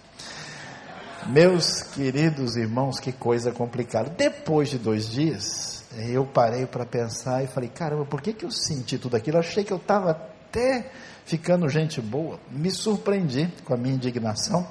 [1.27, 4.09] Meus queridos irmãos, que coisa complicada.
[4.09, 8.51] Depois de dois dias, eu parei para pensar e falei, caramba, por que, que eu
[8.51, 9.37] senti tudo aquilo?
[9.37, 10.91] Eu achei que eu estava até
[11.25, 12.39] ficando gente boa.
[12.49, 14.67] Me surpreendi com a minha indignação.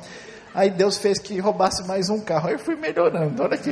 [0.54, 2.48] Aí Deus fez que roubasse mais um carro.
[2.48, 3.42] Aí eu fui melhorando.
[3.42, 3.70] Olha que,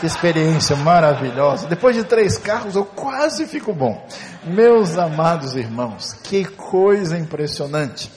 [0.00, 1.66] que experiência maravilhosa.
[1.66, 4.06] Depois de três carros, eu quase fico bom.
[4.44, 8.10] Meus amados irmãos, que coisa impressionante.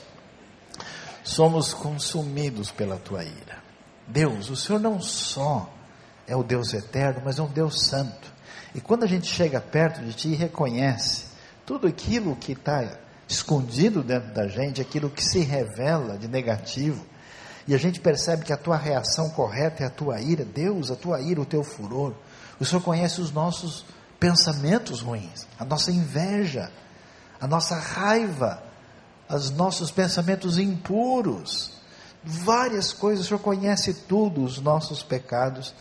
[1.23, 3.57] Somos consumidos pela tua ira.
[4.07, 5.69] Deus, o Senhor não só
[6.27, 8.34] é o Deus eterno, mas é um Deus santo.
[8.75, 11.27] E quando a gente chega perto de ti e reconhece
[11.65, 12.85] tudo aquilo que está
[13.25, 17.05] escondido dentro da gente, aquilo que se revela de negativo,
[17.65, 20.95] e a gente percebe que a tua reação correta é a tua ira, Deus, a
[20.95, 22.13] tua ira, o teu furor.
[22.59, 23.85] O Senhor conhece os nossos
[24.19, 26.69] pensamentos ruins, a nossa inveja,
[27.39, 28.61] a nossa raiva,
[29.29, 31.71] os nossos pensamentos impuros,
[32.21, 35.73] várias coisas, o Senhor conhece tudo, os nossos pecados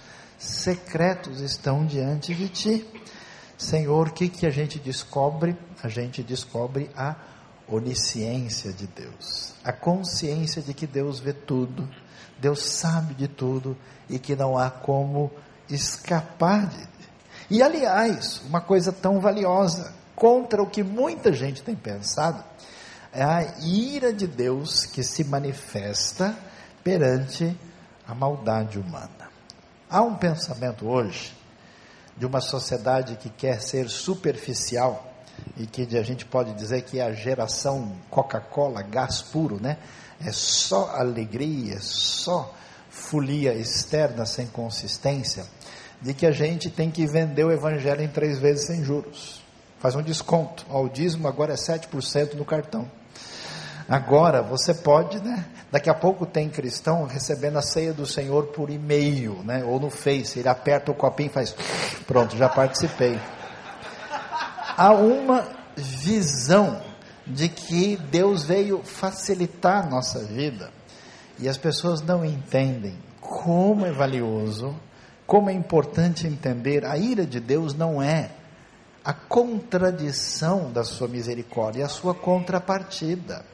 [0.45, 2.89] secretos estão diante de ti.
[3.57, 5.57] Senhor, o que, que a gente descobre?
[5.83, 7.17] A gente descobre a
[7.69, 11.89] onisciência de Deus, a consciência de que Deus vê tudo,
[12.39, 13.77] Deus sabe de tudo
[14.09, 15.31] e que não há como
[15.69, 16.95] escapar de.
[17.51, 22.43] E aliás, uma coisa tão valiosa, contra o que muita gente tem pensado,
[23.13, 26.37] é a ira de Deus que se manifesta
[26.83, 27.57] perante
[28.07, 29.24] a maldade humana.
[29.95, 31.33] Há um pensamento hoje
[32.17, 35.09] de uma sociedade que quer ser superficial
[35.57, 39.79] e que a gente pode dizer que é a geração Coca-Cola, gás puro, né?
[40.21, 42.53] É só alegria, só
[42.91, 45.47] folia externa sem consistência,
[46.03, 49.41] de que a gente tem que vender o evangelho em três vezes sem juros.
[49.79, 50.67] Faz um desconto.
[50.71, 52.91] O dízimo agora é 7% no cartão.
[53.89, 55.45] Agora você pode, né?
[55.71, 59.63] Daqui a pouco tem cristão recebendo a ceia do Senhor por e-mail, né?
[59.65, 60.39] Ou no Face.
[60.39, 61.55] Ele aperta o copinho e faz,
[62.07, 63.19] pronto, já participei.
[64.77, 66.81] Há uma visão
[67.27, 70.71] de que Deus veio facilitar a nossa vida
[71.39, 74.75] E as pessoas não entendem como é valioso,
[75.27, 78.31] como é importante entender, a ira de Deus não é
[79.05, 83.45] a contradição da sua misericórdia, é a sua contrapartida.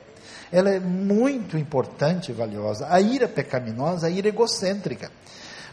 [0.52, 2.86] Ela é muito importante e valiosa.
[2.90, 5.10] A ira pecaminosa, a ira egocêntrica.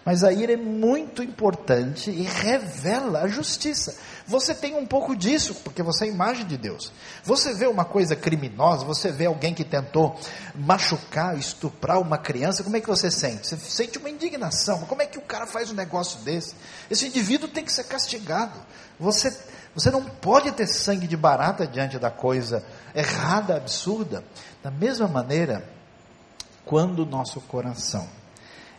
[0.07, 3.93] Mas a ira é muito importante e revela a justiça.
[4.25, 6.93] Você tem um pouco disso, porque você é imagem de Deus.
[7.25, 10.17] Você vê uma coisa criminosa, você vê alguém que tentou
[10.55, 13.47] machucar, estuprar uma criança, como é que você sente?
[13.47, 14.79] Você sente uma indignação.
[14.81, 16.55] Como é que o cara faz um negócio desse?
[16.89, 18.57] Esse indivíduo tem que ser castigado.
[18.97, 19.37] Você,
[19.77, 22.65] você não pode ter sangue de barata diante da coisa
[22.95, 24.23] errada, absurda.
[24.63, 25.69] Da mesma maneira,
[26.65, 28.07] quando o nosso coração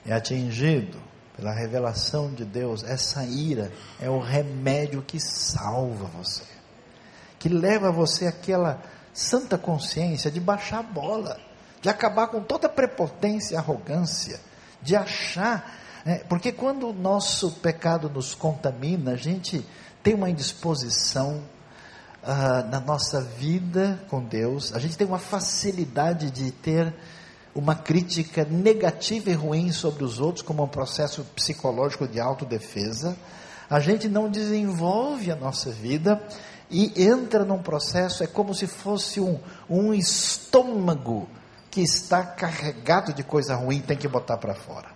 [0.05, 1.01] é atingido
[1.37, 3.71] pela revelação de Deus, essa ira
[4.01, 6.43] é o remédio que salva você,
[7.39, 8.83] que leva você àquela
[9.15, 11.39] santa consciência de baixar a bola,
[11.81, 14.41] de acabar com toda prepotência e arrogância,
[14.83, 19.65] de achar, né, porque quando o nosso pecado nos contamina, a gente
[20.09, 21.43] tem uma indisposição
[22.23, 26.95] uh, na nossa vida com Deus, a gente tem uma facilidade de ter
[27.55, 33.19] uma crítica negativa e ruim sobre os outros, como um processo psicológico de autodefesa,
[33.69, 36.19] a gente não desenvolve a nossa vida
[36.71, 39.39] e entra num processo, é como se fosse um,
[39.69, 41.29] um estômago
[41.71, 44.89] que está carregado de coisa ruim, tem que botar para fora.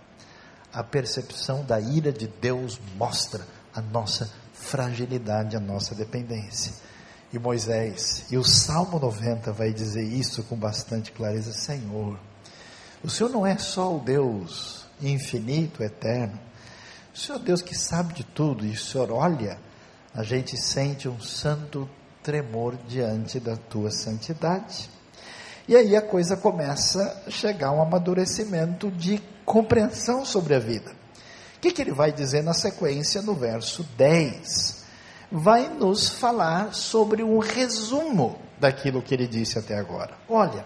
[0.73, 3.45] A percepção da ira de Deus mostra
[3.75, 6.73] a nossa fragilidade, a nossa dependência.
[7.31, 12.19] E Moisés, e o Salmo 90 vai dizer isso com bastante clareza: Senhor,
[13.03, 16.39] o Senhor não é só o Deus infinito, eterno.
[17.13, 18.65] O Senhor é Deus que sabe de tudo.
[18.65, 19.59] E o Senhor olha,
[20.13, 21.89] a gente sente um santo
[22.21, 24.89] tremor diante da tua santidade.
[25.67, 31.02] E aí a coisa começa a chegar a um amadurecimento de compreensão sobre a vida.
[31.63, 34.83] Que, que ele vai dizer na sequência, no verso 10?
[35.31, 40.11] Vai nos falar sobre um resumo daquilo que ele disse até agora.
[40.27, 40.65] Olha,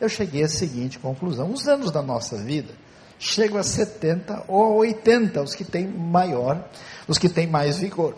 [0.00, 2.72] eu cheguei à seguinte conclusão: os anos da nossa vida
[3.18, 6.66] chegam a 70 ou a 80, os que têm maior,
[7.06, 8.14] os que têm mais vigor.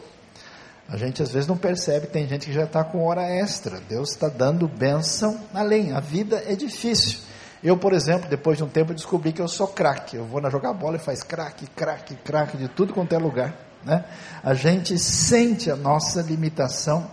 [0.88, 3.80] A gente às vezes não percebe, tem gente que já está com hora extra.
[3.88, 5.90] Deus está dando bênção além.
[5.90, 7.18] A vida é difícil.
[7.62, 10.16] Eu, por exemplo, depois de um tempo descobri que eu sou craque.
[10.16, 13.54] Eu vou na jogar bola e faz craque, craque, craque de tudo quanto é lugar.
[13.84, 14.04] Né?
[14.42, 17.10] A gente sente a nossa limitação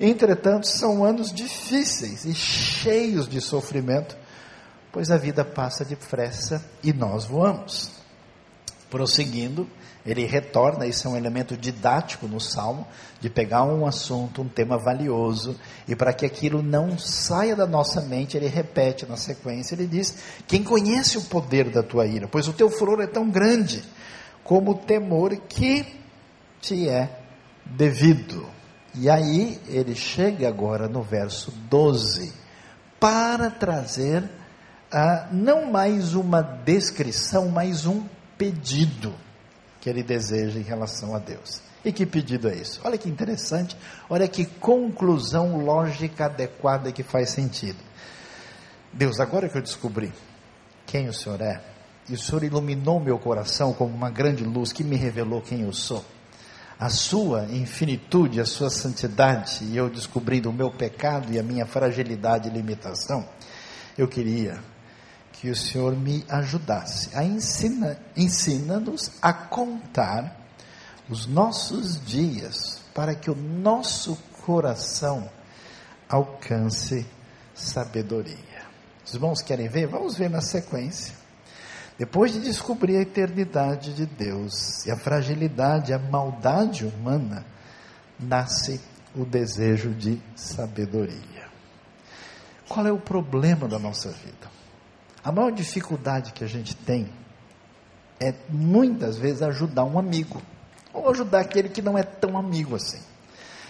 [0.00, 4.16] Entretanto, são anos difíceis e cheios de sofrimento,
[4.90, 7.90] pois a vida passa depressa e nós voamos.
[8.88, 9.68] Prosseguindo,
[10.04, 12.86] ele retorna, isso é um elemento didático no Salmo,
[13.20, 18.00] de pegar um assunto, um tema valioso, e para que aquilo não saia da nossa
[18.00, 22.26] mente, ele repete na sequência, ele diz: Quem conhece o poder da tua ira?
[22.26, 23.84] Pois o teu furor é tão grande,
[24.42, 25.84] como o temor que
[26.60, 27.20] te é
[27.66, 28.48] devido.
[28.94, 32.32] E aí ele chega agora no verso 12
[32.98, 34.28] para trazer
[34.90, 38.04] ah, não mais uma descrição, mas um
[38.36, 39.14] pedido
[39.80, 41.62] que ele deseja em relação a Deus.
[41.84, 42.80] E que pedido é isso?
[42.84, 43.76] Olha que interessante,
[44.08, 47.78] olha que conclusão lógica adequada que faz sentido.
[48.92, 50.12] Deus, agora que eu descobri
[50.86, 51.60] quem o Senhor é,
[52.08, 55.72] e o Senhor iluminou meu coração como uma grande luz que me revelou quem eu
[55.72, 56.04] sou
[56.80, 61.66] a sua infinitude, a sua santidade, e eu descobrindo o meu pecado e a minha
[61.66, 63.28] fragilidade e limitação,
[63.98, 64.58] eu queria
[65.32, 70.36] que o Senhor me ajudasse a ensinar, ensina-nos a contar
[71.08, 75.28] os nossos dias para que o nosso coração
[76.08, 77.06] alcance
[77.54, 78.36] sabedoria.
[79.04, 79.86] Os irmãos querem ver?
[79.86, 81.14] Vamos ver na sequência.
[81.98, 87.44] Depois de descobrir a eternidade de Deus e a fragilidade, a maldade humana,
[88.18, 88.80] nasce
[89.14, 91.48] o desejo de sabedoria.
[92.68, 94.50] Qual é o problema da nossa vida?
[95.22, 97.10] A maior dificuldade que a gente tem
[98.18, 100.40] é muitas vezes ajudar um amigo,
[100.92, 103.00] ou ajudar aquele que não é tão amigo assim.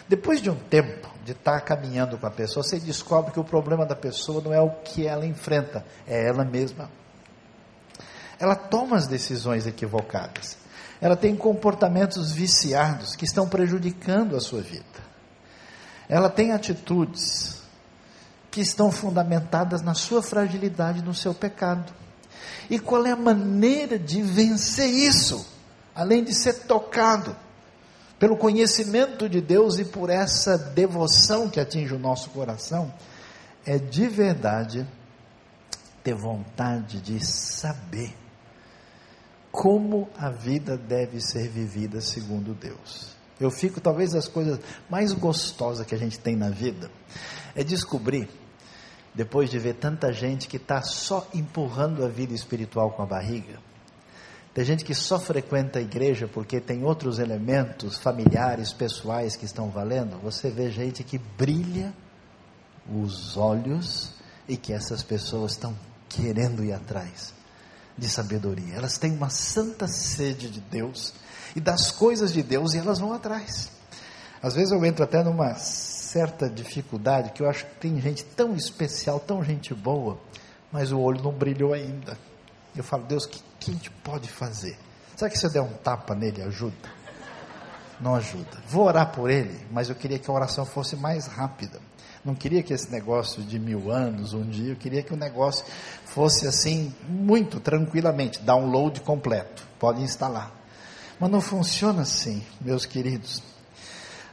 [0.08, 3.86] Depois de um tempo de estar caminhando com a pessoa, você descobre que o problema
[3.86, 6.90] da pessoa não é o que ela enfrenta, é ela mesma
[8.40, 10.56] ela toma as decisões equivocadas.
[10.98, 14.84] Ela tem comportamentos viciados que estão prejudicando a sua vida.
[16.08, 17.59] Ela tem atitudes
[18.50, 21.92] que estão fundamentadas na sua fragilidade, no seu pecado.
[22.68, 25.46] E qual é a maneira de vencer isso?
[25.94, 27.36] Além de ser tocado
[28.18, 32.92] pelo conhecimento de Deus e por essa devoção que atinge o nosso coração,
[33.64, 34.86] é de verdade
[36.02, 38.14] ter vontade de saber
[39.50, 43.16] como a vida deve ser vivida segundo Deus.
[43.40, 46.90] Eu fico, talvez, as coisas mais gostosas que a gente tem na vida
[47.54, 48.28] é descobrir,
[49.14, 53.58] depois de ver tanta gente que está só empurrando a vida espiritual com a barriga,
[54.52, 59.70] tem gente que só frequenta a igreja porque tem outros elementos familiares, pessoais que estão
[59.70, 60.20] valendo.
[60.22, 61.94] Você vê gente que brilha
[62.92, 64.10] os olhos
[64.48, 65.76] e que essas pessoas estão
[66.08, 67.32] querendo ir atrás
[67.96, 68.74] de sabedoria.
[68.74, 71.14] Elas têm uma santa sede de Deus
[71.54, 73.70] e das coisas de Deus e elas vão atrás.
[74.42, 75.54] Às vezes eu entro até numa
[76.10, 80.18] certa dificuldade que eu acho que tem gente tão especial, tão gente boa,
[80.72, 82.18] mas o olho não brilhou ainda.
[82.74, 84.76] Eu falo, Deus, o que, que a gente pode fazer?
[85.14, 87.00] Será que se eu der um tapa nele ajuda?
[88.00, 88.58] Não ajuda.
[88.66, 91.78] Vou orar por ele, mas eu queria que a oração fosse mais rápida.
[92.24, 95.64] Não queria que esse negócio de mil anos, um dia, eu queria que o negócio
[96.04, 99.64] fosse assim, muito tranquilamente, download completo.
[99.78, 100.50] Pode instalar.
[101.20, 103.42] Mas não funciona assim, meus queridos.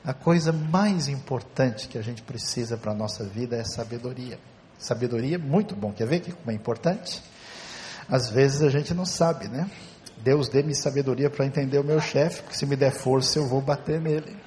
[0.07, 4.39] A coisa mais importante que a gente precisa para a nossa vida é sabedoria.
[4.79, 5.91] Sabedoria muito bom.
[5.91, 7.21] Quer ver que como é importante?
[8.07, 9.69] Às vezes a gente não sabe, né?
[10.23, 13.59] Deus dê-me sabedoria para entender o meu chefe, porque se me der força eu vou
[13.59, 14.37] bater nele.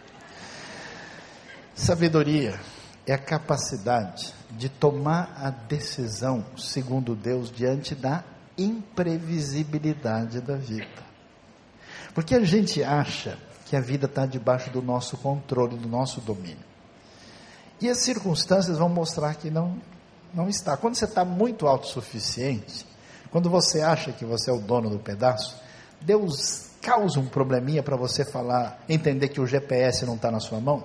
[1.75, 2.59] Sabedoria
[3.07, 8.25] é a capacidade de tomar a decisão segundo Deus diante da
[8.57, 11.11] imprevisibilidade da vida.
[12.15, 13.37] Porque a gente acha
[13.71, 16.65] que a vida está debaixo do nosso controle, do nosso domínio.
[17.81, 19.81] E as circunstâncias vão mostrar que não,
[20.35, 20.77] não está.
[20.77, 22.85] Quando você está muito autossuficiente,
[23.31, 25.57] quando você acha que você é o dono do pedaço,
[26.01, 30.59] Deus causa um probleminha para você falar, entender que o GPS não está na sua
[30.59, 30.85] mão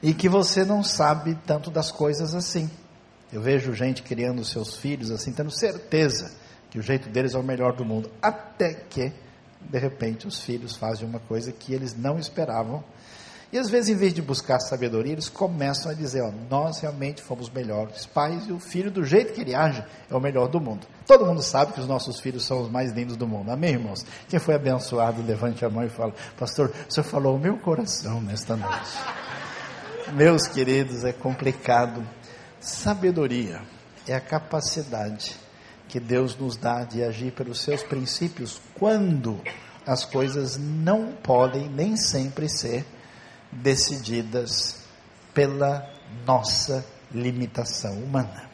[0.00, 2.70] e que você não sabe tanto das coisas assim.
[3.32, 6.32] Eu vejo gente criando seus filhos assim, tendo certeza
[6.70, 9.23] que o jeito deles é o melhor do mundo, até que
[9.70, 12.82] de repente os filhos fazem uma coisa que eles não esperavam.
[13.52, 17.22] E às vezes, em vez de buscar sabedoria, eles começam a dizer: ó, nós realmente
[17.22, 20.60] fomos melhores pais e o filho, do jeito que ele age, é o melhor do
[20.60, 20.86] mundo.
[21.06, 23.52] Todo mundo sabe que os nossos filhos são os mais lindos do mundo.
[23.52, 24.04] Amém, irmãos?
[24.28, 28.20] Quem foi abençoado, levante a mão e fala: Pastor, o senhor falou o meu coração
[28.20, 28.98] nesta noite.
[30.14, 32.04] Meus queridos, é complicado.
[32.58, 33.62] Sabedoria
[34.08, 35.43] é a capacidade
[35.88, 39.40] que Deus nos dá de agir pelos seus princípios quando
[39.86, 42.84] as coisas não podem nem sempre ser
[43.52, 44.80] decididas
[45.32, 45.88] pela
[46.26, 48.48] nossa limitação humana.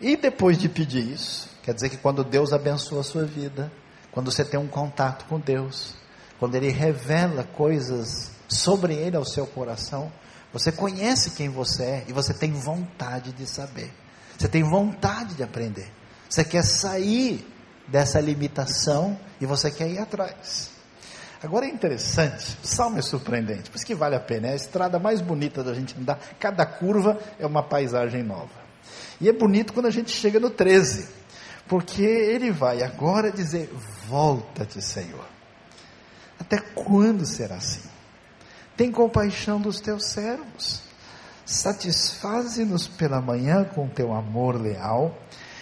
[0.00, 3.72] E depois de pedir isso, quer dizer que quando Deus abençoa a sua vida,
[4.10, 5.94] quando você tem um contato com Deus,
[6.38, 10.12] quando Ele revela coisas sobre Ele ao seu coração,
[10.52, 13.92] você conhece quem você é e você tem vontade de saber.
[14.38, 15.90] Você tem vontade de aprender.
[16.34, 17.46] Você quer sair
[17.86, 20.68] dessa limitação e você quer ir atrás.
[21.40, 24.56] Agora é interessante, o salmo é surpreendente, por isso que vale a pena, é a
[24.56, 28.50] estrada mais bonita da gente andar, cada curva é uma paisagem nova.
[29.20, 31.08] E é bonito quando a gente chega no 13,
[31.68, 33.72] porque ele vai agora dizer:
[34.08, 35.24] Volta-te, Senhor.
[36.36, 37.88] Até quando será assim?
[38.76, 40.82] Tem compaixão dos teus servos,
[41.46, 45.16] satisfaze-nos pela manhã com teu amor leal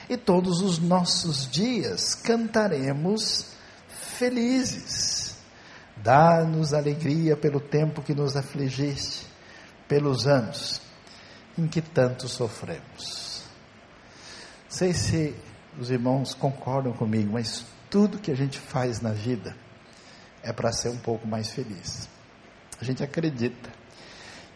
[0.09, 3.53] e todos os nossos dias cantaremos
[3.89, 5.37] felizes.
[5.97, 9.27] Dá-nos alegria pelo tempo que nos afligiste,
[9.87, 10.81] pelos anos
[11.57, 13.45] em que tanto sofremos.
[14.69, 15.35] Sei se
[15.79, 19.55] os irmãos concordam comigo, mas tudo que a gente faz na vida
[20.43, 22.09] é para ser um pouco mais feliz.
[22.81, 23.71] A gente acredita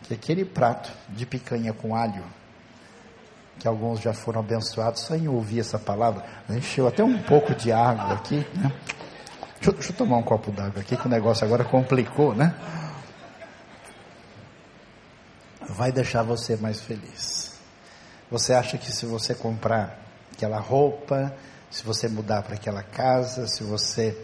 [0.02, 2.24] que aquele prato de picanha com alho
[3.58, 6.24] que alguns já foram abençoados só em ouvir essa palavra.
[6.50, 8.72] Encheu até um pouco de água aqui, né?
[9.54, 12.54] Deixa, deixa eu tomar um copo d'água aqui, que o negócio agora complicou, né?
[15.68, 17.58] Vai deixar você mais feliz.
[18.30, 19.98] Você acha que se você comprar
[20.32, 21.34] aquela roupa,
[21.70, 24.16] se você mudar para aquela casa, se você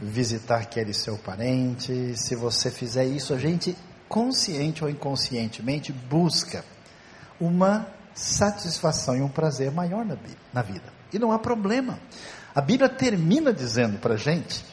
[0.00, 3.76] visitar aquele seu parente, se você fizer isso, a gente
[4.08, 6.64] consciente ou inconscientemente busca
[7.40, 10.16] uma satisfação e um prazer maior na,
[10.52, 10.92] na vida.
[11.12, 11.98] E não há problema.
[12.54, 14.64] A Bíblia termina dizendo para a gente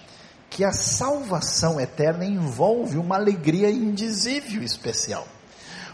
[0.50, 5.28] que a salvação eterna envolve uma alegria indizível especial.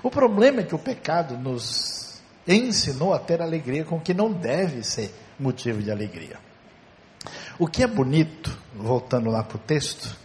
[0.04, 4.32] O problema é que o pecado nos ensinou a ter alegria com o que não
[4.32, 6.38] deve ser motivo de alegria.
[7.60, 10.16] O que é bonito, voltando lá para o texto,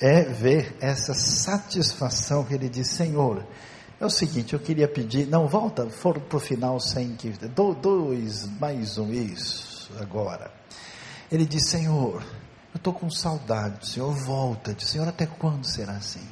[0.00, 3.44] é ver essa satisfação que ele diz: Senhor,
[4.00, 7.32] É o seguinte, eu queria pedir, não, volta, for para o final sem que,
[7.80, 10.50] dois, mais um, isso, agora.
[11.30, 12.22] Ele diz, Senhor,
[12.74, 16.26] eu estou com saudade, Senhor, volta, Senhor, até quando será assim?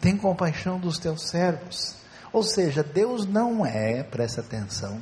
[0.00, 1.96] Tem compaixão dos teus servos.
[2.32, 5.00] Ou seja, Deus não é, presta atenção,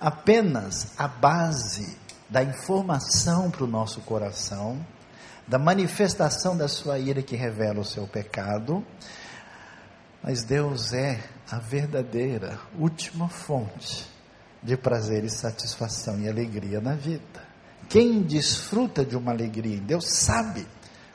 [0.00, 1.96] apenas a base
[2.28, 4.84] da informação para o nosso coração,
[5.46, 8.84] da manifestação da sua ira que revela o seu pecado,
[10.22, 14.06] mas Deus é a verdadeira última fonte
[14.62, 17.48] de prazer e satisfação e alegria na vida.
[17.88, 20.66] Quem desfruta de uma alegria em Deus sabe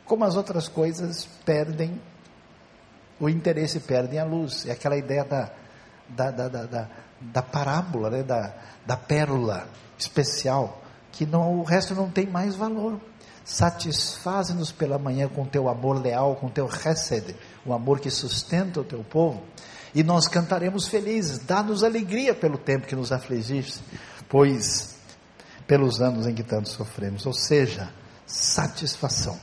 [0.05, 1.99] como as outras coisas perdem
[3.19, 4.65] o interesse, perdem a luz.
[4.65, 5.51] É aquela ideia da,
[6.09, 6.89] da, da, da,
[7.21, 8.23] da, parábola, né?
[8.23, 8.53] da,
[8.85, 10.81] da pérola especial,
[11.11, 12.99] que não, o resto não tem mais valor.
[13.45, 17.35] Satisfaze-nos pela manhã com teu amor leal, com teu recede,
[17.65, 19.43] o amor que sustenta o teu povo,
[19.95, 21.39] e nós cantaremos felizes.
[21.39, 23.79] Dá-nos alegria pelo tempo que nos afligiste,
[24.27, 24.95] pois
[25.67, 27.89] pelos anos em que tanto sofremos, ou seja,
[28.25, 29.39] satisfação,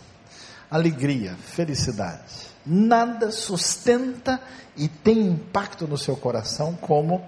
[0.70, 2.50] alegria, felicidade.
[2.66, 4.40] Nada sustenta
[4.76, 7.24] e tem impacto no seu coração como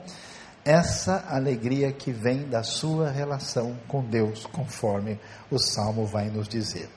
[0.65, 5.19] essa alegria que vem da sua relação com Deus, conforme
[5.51, 6.89] o Salmo vai nos dizer.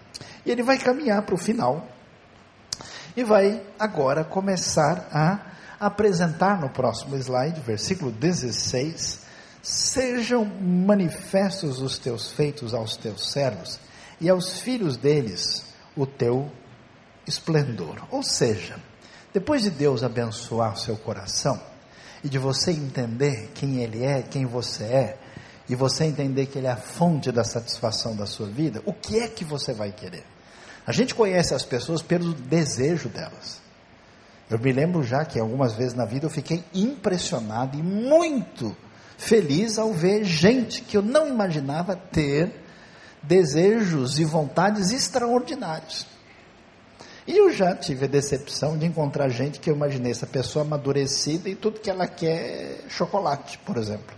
[0.46, 1.88] E ele vai caminhar para o final
[3.16, 5.40] e vai agora começar a
[5.80, 9.20] apresentar no próximo slide, versículo 16:
[9.62, 13.80] Sejam manifestos os teus feitos aos teus servos
[14.20, 16.52] e aos filhos deles o teu
[17.28, 18.06] esplendor.
[18.12, 18.80] Ou seja,
[19.34, 21.60] depois de Deus abençoar seu coração,
[22.24, 25.18] e de você entender quem Ele é, quem você é,
[25.70, 29.20] e você entender que Ele é a fonte da satisfação da sua vida, o que
[29.20, 30.24] é que você vai querer?
[30.86, 33.62] A gente conhece as pessoas pelo desejo delas.
[34.50, 38.76] Eu me lembro já que algumas vezes na vida eu fiquei impressionado e muito
[39.18, 42.52] feliz ao ver gente que eu não imaginava ter
[43.24, 46.06] desejos e vontades extraordinários.
[47.28, 51.50] E eu já tive a decepção de encontrar gente que eu imaginei essa pessoa amadurecida
[51.50, 54.16] e tudo que ela quer é chocolate, por exemplo.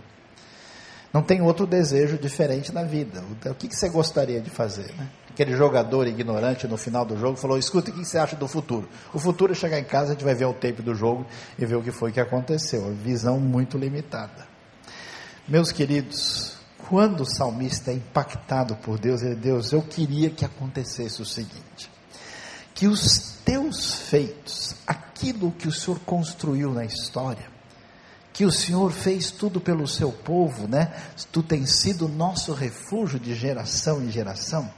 [1.10, 3.24] Não tem outro desejo diferente na vida.
[3.46, 4.94] O que, você gostaria de fazer?
[4.94, 5.08] Né?
[5.38, 8.88] Aquele jogador ignorante no final do jogo falou: escuta, o que você acha do futuro?
[9.14, 11.24] O futuro é chegar em casa, a gente vai ver o tape do jogo
[11.56, 12.92] e ver o que foi que aconteceu.
[12.92, 14.48] Visão muito limitada.
[15.46, 16.56] Meus queridos,
[16.88, 21.88] quando o salmista é impactado por Deus, ele Deus, eu queria que acontecesse o seguinte
[22.74, 27.46] que os teus feitos, aquilo que o Senhor construiu na história,
[28.32, 30.92] que o Senhor fez tudo pelo seu povo, né?
[31.30, 34.68] Tu tens sido nosso refúgio de geração em geração.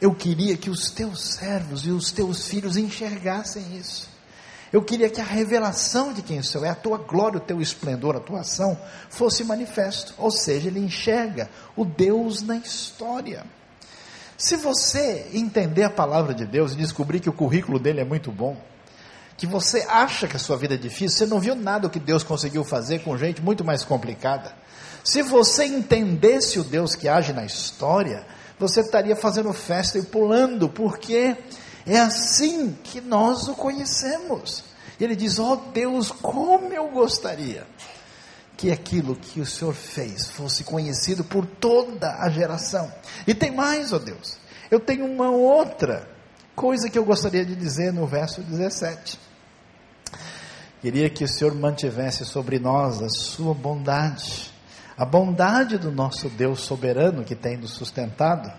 [0.00, 4.08] Eu queria que os teus servos e os teus filhos enxergassem isso.
[4.72, 7.60] Eu queria que a revelação de quem o Senhor é, a tua glória, o teu
[7.60, 8.78] esplendor, a tua ação,
[9.08, 10.14] fosse manifesto.
[10.18, 13.44] Ou seja, ele enxerga o Deus na história.
[14.36, 18.30] Se você entender a palavra de Deus e descobrir que o currículo dele é muito
[18.30, 18.56] bom,
[19.36, 22.22] que você acha que a sua vida é difícil, você não viu nada que Deus
[22.22, 24.52] conseguiu fazer com gente muito mais complicada.
[25.02, 28.26] Se você entendesse o Deus que age na história,
[28.58, 31.36] você estaria fazendo festa e pulando, porque
[31.86, 34.64] é assim que nós o conhecemos.
[34.98, 37.66] E ele diz: Ó oh Deus, como eu gostaria
[38.56, 42.92] que aquilo que o Senhor fez fosse conhecido por toda a geração.
[43.24, 44.36] E tem mais, ó oh Deus,
[44.68, 46.08] eu tenho uma outra
[46.56, 49.18] coisa que eu gostaria de dizer no verso 17.
[50.82, 54.52] Queria que o Senhor mantivesse sobre nós a sua bondade,
[54.98, 58.52] a bondade do nosso Deus soberano que tem nos sustentado,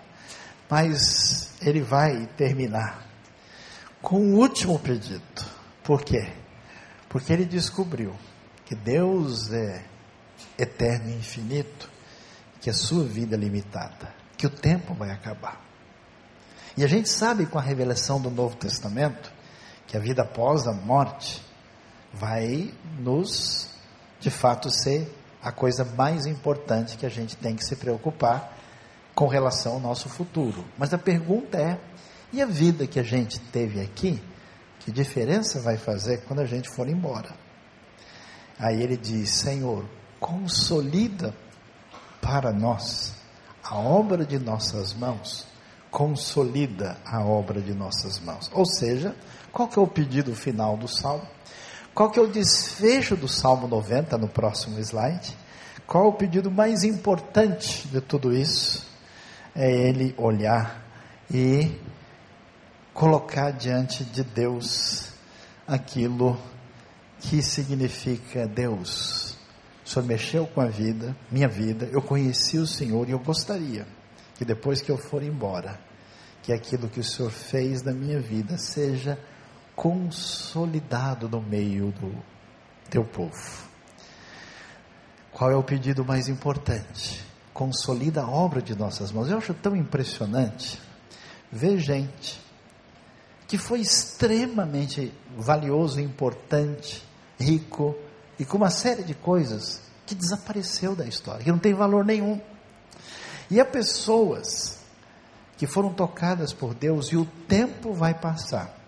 [0.70, 3.06] mas ele vai terminar
[4.00, 5.22] com o último pedido.
[5.84, 6.32] Por quê?
[7.10, 8.16] Porque ele descobriu
[8.64, 9.84] que Deus é
[10.58, 11.90] eterno e infinito,
[12.58, 15.60] que a sua vida é limitada, que o tempo vai acabar.
[16.74, 19.30] E a gente sabe com a revelação do Novo Testamento
[19.86, 21.42] que a vida após a morte
[22.14, 23.68] vai nos,
[24.18, 28.56] de fato, ser a coisa mais importante que a gente tem que se preocupar
[29.14, 30.64] com relação ao nosso futuro.
[30.78, 31.78] Mas a pergunta é:
[32.32, 34.22] e a vida que a gente teve aqui?
[34.80, 37.34] Que diferença vai fazer quando a gente for embora?
[38.58, 39.84] Aí ele diz: Senhor,
[40.18, 41.34] consolida
[42.20, 43.14] para nós
[43.62, 45.46] a obra de nossas mãos,
[45.90, 48.50] consolida a obra de nossas mãos.
[48.52, 49.14] Ou seja,
[49.52, 51.26] qual que é o pedido final do salmo?
[51.94, 55.36] Qual que é o desfecho do Salmo 90 no próximo slide?
[55.86, 58.86] Qual o pedido mais importante de tudo isso?
[59.54, 60.82] É ele olhar
[61.30, 61.76] e
[62.94, 65.12] colocar diante de Deus
[65.66, 66.38] aquilo
[67.18, 69.36] que significa Deus.
[69.84, 73.86] O Senhor mexeu com a vida, minha vida, eu conheci o Senhor e eu gostaria
[74.36, 75.78] que depois que eu for embora,
[76.42, 79.18] que aquilo que o Senhor fez na minha vida seja
[79.80, 82.14] consolidado no meio do
[82.90, 83.64] teu povo.
[85.32, 87.24] Qual é o pedido mais importante?
[87.54, 89.30] Consolida a obra de nossas mãos.
[89.30, 90.78] Eu acho tão impressionante
[91.50, 92.38] ver gente
[93.48, 97.02] que foi extremamente valioso, importante,
[97.38, 97.96] rico
[98.38, 102.38] e com uma série de coisas que desapareceu da história, que não tem valor nenhum.
[103.50, 104.78] E há pessoas
[105.56, 108.79] que foram tocadas por Deus e o tempo vai passar.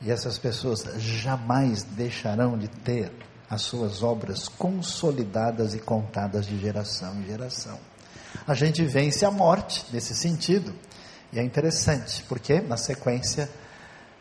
[0.00, 3.12] E essas pessoas jamais deixarão de ter
[3.50, 7.78] as suas obras consolidadas e contadas de geração em geração.
[8.46, 10.74] A gente vence a morte nesse sentido.
[11.32, 13.50] E é interessante, porque na sequência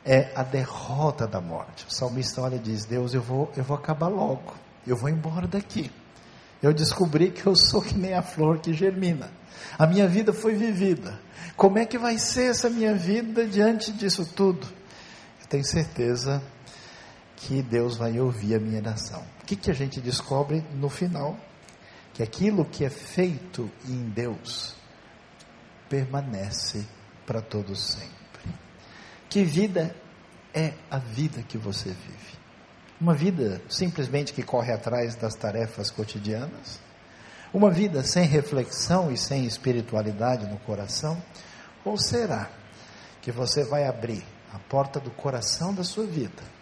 [0.06, 1.86] é a derrota da morte.
[1.88, 4.54] O salmista olha e diz: Deus, eu vou, eu vou acabar logo,
[4.86, 5.92] eu vou embora daqui.
[6.62, 9.30] Eu descobri que eu sou que nem a flor que germina.
[9.78, 11.20] A minha vida foi vivida.
[11.56, 14.68] Como é que vai ser essa minha vida diante disso tudo?
[15.50, 16.42] Tenho certeza
[17.38, 19.24] que Deus vai ouvir a minha oração.
[19.42, 21.38] O que, que a gente descobre no final?
[22.14, 24.76] Que aquilo que é feito em Deus
[25.88, 26.86] permanece
[27.26, 28.56] para todos sempre.
[29.30, 29.96] Que vida
[30.54, 32.38] é a vida que você vive?
[33.00, 36.80] Uma vida simplesmente que corre atrás das tarefas cotidianas?
[37.54, 41.22] Uma vida sem reflexão e sem espiritualidade no coração?
[41.86, 42.50] Ou será
[43.22, 46.58] que você vai abrir a porta do coração da sua vida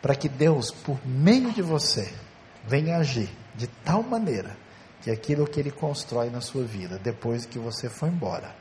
[0.00, 2.12] para que Deus, por meio de você,
[2.66, 4.56] venha agir de tal maneira
[5.02, 8.54] que aquilo que Ele constrói na sua vida, depois que você for embora,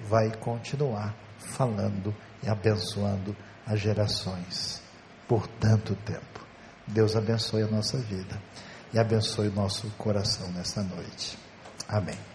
[0.00, 3.36] vai continuar falando e abençoando
[3.66, 4.82] as gerações
[5.28, 6.40] por tanto tempo.
[6.86, 8.40] Deus abençoe a nossa vida
[8.92, 11.38] e abençoe o nosso coração nesta noite.
[11.88, 12.29] Amém.